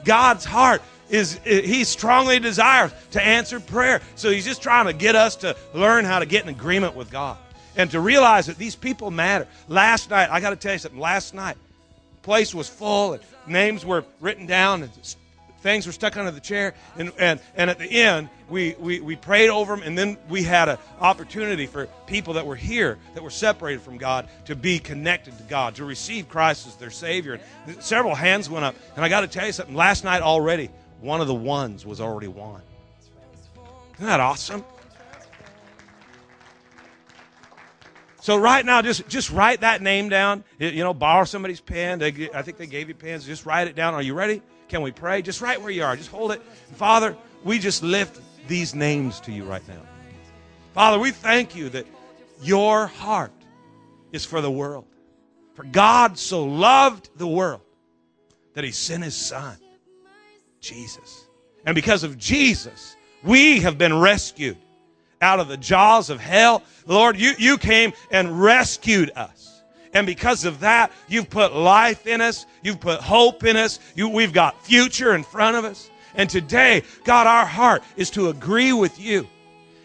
God's 0.02 0.46
heart 0.46 0.80
is 1.10 1.38
he 1.44 1.84
strongly 1.84 2.38
desires 2.38 2.92
to 3.10 3.22
answer 3.22 3.60
prayer. 3.60 4.00
So 4.14 4.30
he's 4.30 4.46
just 4.46 4.62
trying 4.62 4.86
to 4.86 4.94
get 4.94 5.16
us 5.16 5.36
to 5.36 5.54
learn 5.74 6.06
how 6.06 6.18
to 6.18 6.24
get 6.24 6.44
in 6.44 6.48
agreement 6.48 6.96
with 6.96 7.10
God 7.10 7.36
and 7.76 7.90
to 7.90 8.00
realize 8.00 8.46
that 8.46 8.56
these 8.56 8.74
people 8.74 9.10
matter. 9.10 9.46
Last 9.68 10.08
night, 10.08 10.30
I 10.30 10.40
got 10.40 10.50
to 10.50 10.56
tell 10.56 10.72
you 10.72 10.78
something. 10.78 10.98
Last 10.98 11.34
night, 11.34 11.58
place 12.22 12.54
was 12.54 12.68
full 12.68 13.14
and 13.14 13.22
names 13.46 13.84
were 13.84 14.04
written 14.20 14.46
down 14.46 14.82
and 14.82 14.92
things 15.60 15.86
were 15.86 15.92
stuck 15.92 16.16
under 16.16 16.30
the 16.30 16.40
chair. 16.40 16.74
And, 16.96 17.12
and, 17.18 17.40
and 17.54 17.70
at 17.70 17.78
the 17.78 17.86
end 17.86 18.28
we, 18.48 18.74
we, 18.78 19.00
we 19.00 19.16
prayed 19.16 19.48
over 19.48 19.74
them 19.74 19.84
and 19.84 19.96
then 19.96 20.16
we 20.28 20.42
had 20.42 20.68
an 20.68 20.78
opportunity 21.00 21.66
for 21.66 21.86
people 22.06 22.34
that 22.34 22.46
were 22.46 22.56
here 22.56 22.98
that 23.14 23.22
were 23.22 23.30
separated 23.30 23.82
from 23.82 23.96
god 23.96 24.28
to 24.46 24.56
be 24.56 24.78
connected 24.78 25.36
to 25.38 25.44
god 25.44 25.74
to 25.76 25.84
receive 25.84 26.28
christ 26.28 26.66
as 26.66 26.76
their 26.76 26.90
savior. 26.90 27.40
And 27.66 27.82
several 27.82 28.14
hands 28.14 28.50
went 28.50 28.64
up. 28.64 28.74
And 28.96 29.04
i 29.04 29.08
got 29.08 29.20
to 29.20 29.28
tell 29.28 29.46
you 29.46 29.52
something 29.52 29.76
last 29.76 30.04
night 30.04 30.22
already 30.22 30.70
one 31.00 31.20
of 31.20 31.26
the 31.26 31.34
ones 31.34 31.84
was 31.84 32.00
already 32.00 32.28
won. 32.28 32.62
Isn't 33.94 34.06
that 34.06 34.20
awesome 34.20 34.64
So 38.22 38.36
right 38.36 38.64
now, 38.64 38.82
just 38.82 39.08
just 39.08 39.32
write 39.32 39.62
that 39.62 39.82
name 39.82 40.08
down. 40.08 40.44
You 40.60 40.84
know, 40.84 40.94
borrow 40.94 41.24
somebody's 41.24 41.60
pen. 41.60 41.98
They, 41.98 42.30
I 42.32 42.42
think 42.42 42.56
they 42.56 42.68
gave 42.68 42.86
you 42.86 42.94
pens. 42.94 43.26
Just 43.26 43.44
write 43.44 43.66
it 43.66 43.74
down. 43.74 43.94
Are 43.94 44.02
you 44.02 44.14
ready? 44.14 44.42
Can 44.68 44.82
we 44.82 44.92
pray? 44.92 45.22
Just 45.22 45.40
right 45.40 45.60
where 45.60 45.72
you 45.72 45.82
are. 45.82 45.96
Just 45.96 46.08
hold 46.08 46.30
it. 46.30 46.40
Father, 46.74 47.16
we 47.42 47.58
just 47.58 47.82
lift 47.82 48.20
these 48.46 48.76
names 48.76 49.18
to 49.22 49.32
you 49.32 49.42
right 49.42 49.66
now. 49.66 49.82
Father, 50.72 51.00
we 51.00 51.10
thank 51.10 51.56
you 51.56 51.68
that 51.70 51.84
your 52.40 52.86
heart 52.86 53.32
is 54.12 54.24
for 54.24 54.40
the 54.40 54.50
world. 54.50 54.86
For 55.54 55.64
God 55.64 56.16
so 56.16 56.44
loved 56.44 57.10
the 57.16 57.26
world 57.26 57.62
that 58.54 58.62
he 58.62 58.70
sent 58.70 59.02
his 59.02 59.16
son, 59.16 59.56
Jesus. 60.60 61.26
And 61.66 61.74
because 61.74 62.04
of 62.04 62.18
Jesus, 62.18 62.94
we 63.24 63.62
have 63.62 63.78
been 63.78 63.98
rescued 63.98 64.58
out 65.22 65.40
of 65.40 65.48
the 65.48 65.56
jaws 65.56 66.10
of 66.10 66.20
hell. 66.20 66.62
Lord, 66.86 67.16
you, 67.16 67.32
you 67.38 67.56
came 67.56 67.92
and 68.10 68.42
rescued 68.42 69.12
us. 69.16 69.62
And 69.94 70.06
because 70.06 70.44
of 70.44 70.60
that, 70.60 70.90
you've 71.08 71.30
put 71.30 71.54
life 71.54 72.06
in 72.06 72.20
us. 72.20 72.46
You've 72.62 72.80
put 72.80 73.00
hope 73.00 73.44
in 73.44 73.56
us. 73.56 73.78
You, 73.94 74.08
we've 74.08 74.32
got 74.32 74.64
future 74.66 75.14
in 75.14 75.22
front 75.22 75.56
of 75.56 75.64
us. 75.64 75.90
And 76.14 76.28
today, 76.28 76.82
God, 77.04 77.26
our 77.26 77.46
heart 77.46 77.82
is 77.96 78.10
to 78.10 78.28
agree 78.28 78.72
with 78.72 78.98
you. 78.98 79.26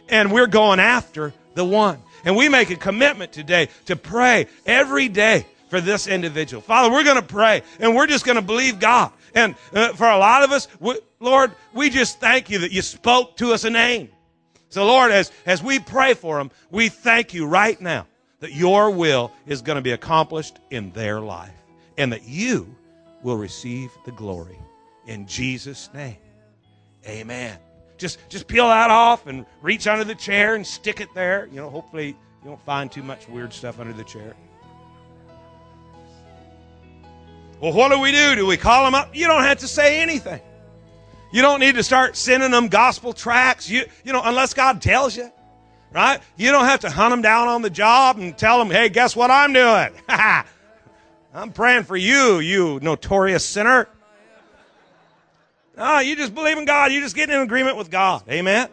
And 0.10 0.32
we're 0.32 0.47
going 0.47 0.80
after 0.80 1.34
the 1.56 1.65
one. 1.65 2.02
And 2.26 2.36
we 2.36 2.50
make 2.50 2.69
a 2.69 2.76
commitment 2.76 3.32
today 3.32 3.69
to 3.86 3.95
pray 3.95 4.47
every 4.65 5.10
day 5.10 5.45
for 5.69 5.82
this 5.82 6.08
individual. 6.08 6.62
Father, 6.62 6.89
we're 6.89 7.04
going 7.04 7.21
to 7.21 7.21
pray 7.21 7.62
and 7.80 7.95
we're 7.95 8.08
just 8.08 8.26
going 8.26 8.38
to 8.38 8.41
believe 8.41 8.80
God. 8.80 9.12
And 9.36 9.56
uh, 9.73 9.93
for 9.93 10.08
a 10.08 10.17
lot 10.17 10.43
of 10.43 10.52
us, 10.52 10.67
we, 10.80 11.00
Lord, 11.19 11.52
we 11.73 11.89
just 11.89 12.19
thank 12.19 12.50
you 12.50 12.60
that 12.60 12.71
you 12.71 12.82
spoke 12.82 13.38
to 13.38 13.54
us 13.54 13.65
a 13.65 13.69
name. 13.69 14.10
So, 14.69 14.86
Lord, 14.86 15.12
as, 15.12 15.32
as 15.45 15.63
we 15.63 15.80
pray 15.80 16.13
for 16.13 16.38
them, 16.38 16.51
we 16.71 16.89
thank 16.89 17.34
you 17.34 17.45
right 17.45 17.80
now 17.80 18.08
that 18.39 18.53
your 18.53 18.91
will 18.91 19.32
is 19.45 19.62
going 19.62 19.77
to 19.77 19.82
be 19.82 19.91
accomplished 19.91 20.60
in 20.69 20.91
their 20.91 21.19
life 21.19 21.53
and 21.97 22.12
that 22.12 22.23
you 22.23 22.75
will 23.23 23.38
receive 23.38 23.89
the 24.06 24.12
glory. 24.12 24.60
In 25.08 25.25
Jesus' 25.25 25.89
name, 25.93 26.17
amen. 27.08 27.58
Just, 27.97 28.19
just 28.30 28.47
peel 28.47 28.67
that 28.67 28.91
off 28.91 29.25
and 29.25 29.45
reach 29.62 29.88
under 29.88 30.03
the 30.03 30.15
chair 30.15 30.56
and 30.56 30.67
stick 30.67 30.99
it 30.99 31.10
there. 31.15 31.47
You 31.47 31.56
know, 31.56 31.69
hopefully 31.69 32.08
you 32.08 32.49
don't 32.49 32.63
find 32.65 32.91
too 32.91 33.03
much 33.03 33.27
weird 33.27 33.53
stuff 33.53 33.80
under 33.80 33.93
the 33.93 34.03
chair. 34.03 34.36
Well, 37.60 37.73
what 37.73 37.89
do 37.89 37.99
we 37.99 38.12
do? 38.12 38.36
Do 38.36 38.45
we 38.45 38.58
call 38.58 38.86
them 38.86 38.93
up? 38.93 39.15
You 39.15 39.25
don't 39.25 39.41
have 39.41 39.60
to 39.60 39.67
say 39.67 39.99
anything. 39.99 40.41
You 41.32 41.42
don't 41.42 41.60
need 41.60 41.76
to 41.76 41.84
start 41.84 42.16
sending 42.16 42.52
them 42.52 42.68
gospel 42.68 43.13
tracts. 43.13 43.70
You, 43.70 43.86
you 44.04 44.13
know, 44.13 44.22
unless 44.24 44.54
God 44.54 44.82
tells 44.82 45.16
you, 45.16 45.32
right? 45.94 46.22
You 46.38 46.52
don't 46.52 46.66
have 46.66 46.82
to 46.82 46.90
hunt 46.90 47.12
them 47.12 47.22
down 47.22 47.48
on 47.48 47.62
the 47.62 47.70
job 47.70 48.18
and 48.18 48.38
tell 48.38 48.60
them, 48.60 48.70
hey, 48.70 48.90
guess 48.90 49.16
what 49.16 49.30
I'm 49.30 49.54
doing? 49.54 49.90
I'm 51.34 51.52
praying 51.52 51.84
for 51.84 51.98
you, 51.98 52.40
you 52.40 52.80
notorious 52.82 53.46
sinner. 53.46 53.88
No, 55.78 56.00
you 56.00 56.16
just 56.16 56.34
believe 56.34 56.58
in 56.58 56.66
God. 56.66 56.92
You 56.92 57.02
just 57.02 57.16
get 57.16 57.30
in 57.30 57.40
agreement 57.40 57.78
with 57.78 57.92
God. 57.92 58.24
Amen. 58.30 58.70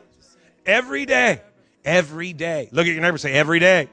Every 0.64 1.04
day. 1.04 1.42
Every 1.84 2.32
day. 2.32 2.68
Look 2.72 2.86
at 2.86 2.92
your 2.92 3.02
neighbor 3.02 3.18
say, 3.18 3.32
every 3.32 3.58
day. 3.58 3.90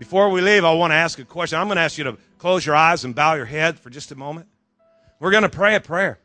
Before 0.00 0.30
we 0.30 0.40
leave, 0.40 0.64
I 0.64 0.72
want 0.72 0.90
to 0.90 0.96
ask 0.96 1.20
a 1.20 1.24
question. 1.24 1.60
I'm 1.60 1.68
going 1.68 1.76
to 1.76 1.82
ask 1.82 1.96
you 1.96 2.04
to 2.04 2.18
close 2.38 2.66
your 2.66 2.74
eyes 2.74 3.04
and 3.04 3.14
bow 3.14 3.34
your 3.34 3.44
head 3.44 3.78
for 3.78 3.88
just 3.88 4.10
a 4.10 4.16
moment. 4.16 4.48
We're 5.20 5.30
going 5.30 5.44
to 5.44 5.48
pray 5.48 5.76
a 5.76 5.80
prayer. 5.80 6.18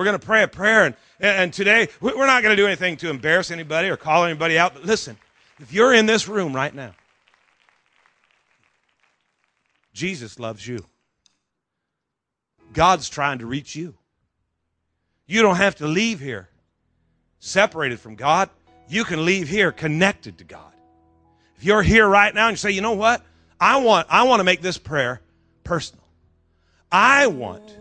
We're 0.00 0.06
going 0.06 0.18
to 0.18 0.26
pray 0.26 0.42
a 0.42 0.48
prayer. 0.48 0.86
And, 0.86 0.94
and 1.20 1.52
today, 1.52 1.88
we're 2.00 2.14
not 2.26 2.42
going 2.42 2.56
to 2.56 2.62
do 2.62 2.66
anything 2.66 2.96
to 2.96 3.10
embarrass 3.10 3.50
anybody 3.50 3.90
or 3.90 3.98
call 3.98 4.24
anybody 4.24 4.58
out. 4.58 4.72
But 4.72 4.86
listen, 4.86 5.18
if 5.60 5.74
you're 5.74 5.92
in 5.92 6.06
this 6.06 6.26
room 6.26 6.56
right 6.56 6.74
now, 6.74 6.94
Jesus 9.92 10.38
loves 10.40 10.66
you. 10.66 10.86
God's 12.72 13.10
trying 13.10 13.40
to 13.40 13.46
reach 13.46 13.76
you. 13.76 13.92
You 15.26 15.42
don't 15.42 15.56
have 15.56 15.74
to 15.76 15.86
leave 15.86 16.18
here 16.18 16.48
separated 17.38 18.00
from 18.00 18.14
God. 18.14 18.48
You 18.88 19.04
can 19.04 19.26
leave 19.26 19.50
here 19.50 19.70
connected 19.70 20.38
to 20.38 20.44
God. 20.44 20.72
If 21.58 21.64
you're 21.64 21.82
here 21.82 22.08
right 22.08 22.34
now 22.34 22.48
and 22.48 22.54
you 22.54 22.56
say, 22.56 22.70
you 22.70 22.80
know 22.80 22.92
what? 22.92 23.22
I 23.60 23.76
want, 23.76 24.06
I 24.08 24.22
want 24.22 24.40
to 24.40 24.44
make 24.44 24.62
this 24.62 24.78
prayer 24.78 25.20
personal. 25.62 26.02
I 26.90 27.26
want 27.26 27.76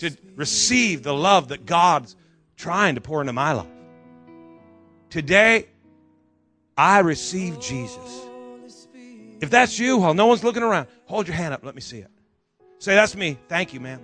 to 0.00 0.16
receive 0.34 1.02
the 1.02 1.14
love 1.14 1.48
that 1.48 1.66
God's 1.66 2.16
trying 2.56 2.96
to 2.96 3.00
pour 3.00 3.20
into 3.20 3.32
my 3.32 3.52
life. 3.52 3.66
Today, 5.08 5.68
I 6.76 7.00
receive 7.00 7.60
Jesus. 7.60 8.26
If 9.40 9.50
that's 9.50 9.78
you, 9.78 9.98
while 9.98 10.14
no 10.14 10.26
one's 10.26 10.44
looking 10.44 10.62
around, 10.62 10.86
hold 11.06 11.26
your 11.26 11.36
hand 11.36 11.54
up. 11.54 11.64
Let 11.64 11.74
me 11.74 11.80
see 11.80 11.98
it. 11.98 12.10
Say, 12.78 12.94
that's 12.94 13.14
me. 13.14 13.38
Thank 13.48 13.74
you, 13.74 13.80
ma'am. 13.80 14.00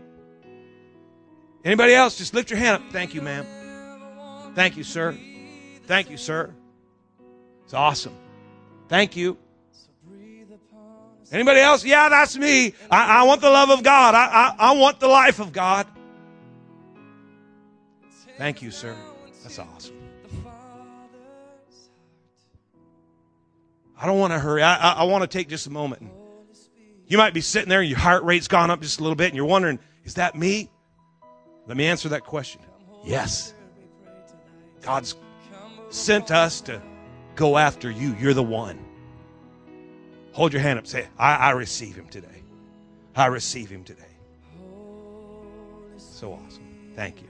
Anybody 1.65 1.95
else? 1.95 2.17
Just 2.17 2.33
lift 2.35 2.51
your 2.51 2.59
hand 2.59 2.83
up. 2.83 2.93
Thank 2.93 3.15
you, 3.15 3.23
ma'am. 3.23 3.45
Thank 4.55 4.77
you, 4.77 4.85
sir. 4.85 5.17
Thank 5.87 6.11
you, 6.11 6.17
sir. 6.17 6.55
It's 7.65 7.75
awesome. 7.75 8.17
Thank 8.89 9.17
you. 9.17 9.37
Anybody 11.33 11.61
else? 11.61 11.85
Yeah, 11.85 12.09
that's 12.09 12.37
me. 12.37 12.75
I, 12.91 13.21
I 13.21 13.23
want 13.25 13.41
the 13.41 13.51
love 13.51 13.71
of 13.71 13.83
God. 13.83 14.15
I, 14.15 14.27
I, 14.27 14.55
I 14.71 14.73
want 14.77 15.01
the 15.01 15.09
life 15.09 15.41
of 15.41 15.53
God. 15.53 15.87
Thank 18.39 18.63
you, 18.63 18.71
sir. 18.71 18.95
That's 19.43 19.59
awesome. 19.59 19.97
I 23.99 24.07
don't 24.07 24.19
want 24.19 24.33
to 24.33 24.39
hurry. 24.39 24.63
I, 24.63 24.77
I, 24.77 24.93
I 24.93 25.03
want 25.05 25.23
to 25.23 25.29
take 25.29 25.49
just 25.49 25.67
a 25.67 25.71
moment. 25.71 26.11
You 27.07 27.19
might 27.19 27.35
be 27.35 27.41
sitting 27.41 27.69
there 27.69 27.81
and 27.81 27.89
your 27.89 27.99
heart 27.99 28.25
rate's 28.25 28.49
gone 28.49 28.71
up 28.71 28.81
just 28.81 29.01
a 29.01 29.03
little 29.03 29.17
bit 29.17 29.29
and 29.29 29.37
you're 29.37 29.47
wondering, 29.47 29.79
is 30.05 30.15
that 30.15 30.35
me? 30.35 30.71
Let 31.67 31.77
me 31.77 31.87
answer 31.87 32.11
that 32.11 32.25
question. 32.25 32.61
Yes. 33.05 33.55
God's 34.83 35.17
sent 35.89 36.31
us 36.31 36.61
to 36.63 36.83
go 37.35 37.57
after 37.57 37.91
you. 37.91 38.15
You're 38.21 38.35
the 38.35 38.43
one. 38.43 38.85
Hold 40.37 40.53
your 40.53 40.61
hand 40.61 40.79
up. 40.79 40.87
Say, 40.87 41.09
I, 41.19 41.37
I 41.37 41.51
receive 41.53 41.97
him 41.97 42.09
today. 42.09 42.43
I 43.15 43.25
receive 43.25 43.71
him 43.71 43.85
today. 43.85 44.03
So 45.97 46.35
awesome. 46.35 46.93
Thank 46.95 47.23
you. 47.23 47.29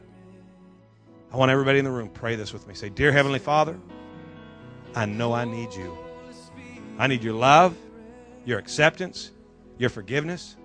I 1.33 1.37
want 1.37 1.53
everybody 1.53 1.79
in 1.79 1.85
the 1.85 1.91
room 1.93 2.09
pray 2.09 2.35
this 2.35 2.53
with 2.53 2.67
me. 2.67 2.75
Say, 2.75 2.89
Dear 2.89 3.13
Heavenly 3.13 3.39
Father, 3.39 3.79
I 4.97 5.07
know 5.07 5.33
I 5.33 5.45
need 5.45 5.73
you. 5.73 5.97
I 6.99 7.07
need 7.07 7.23
your 7.23 7.35
love, 7.35 7.77
your 8.45 8.59
acceptance, 8.59 9.31
your 9.79 9.91
forgiveness. 9.91 10.57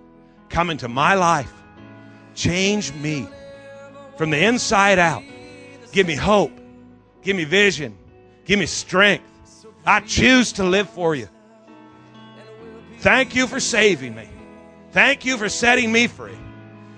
Come 0.48 0.70
into 0.70 0.88
my 0.88 1.14
life. 1.14 1.52
Change 2.34 2.92
me 2.94 3.28
from 4.16 4.30
the 4.30 4.44
inside 4.44 4.98
out. 4.98 5.22
Give 5.92 6.08
me 6.08 6.16
hope. 6.16 6.50
Give 7.22 7.36
me 7.36 7.44
vision. 7.44 7.96
Give 8.46 8.58
me 8.58 8.66
strength. 8.66 9.22
I 9.86 10.00
choose 10.00 10.50
to 10.54 10.64
live 10.64 10.90
for 10.90 11.14
you. 11.14 11.28
Thank 13.02 13.34
you 13.34 13.48
for 13.48 13.58
saving 13.58 14.14
me. 14.14 14.28
Thank 14.92 15.24
you 15.24 15.36
for 15.36 15.48
setting 15.48 15.90
me 15.90 16.06
free. 16.06 16.38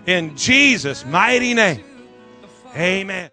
In 0.04 0.36
Jesus' 0.36 1.02
mighty 1.02 1.54
name. 1.54 1.82
Amen. 2.76 3.30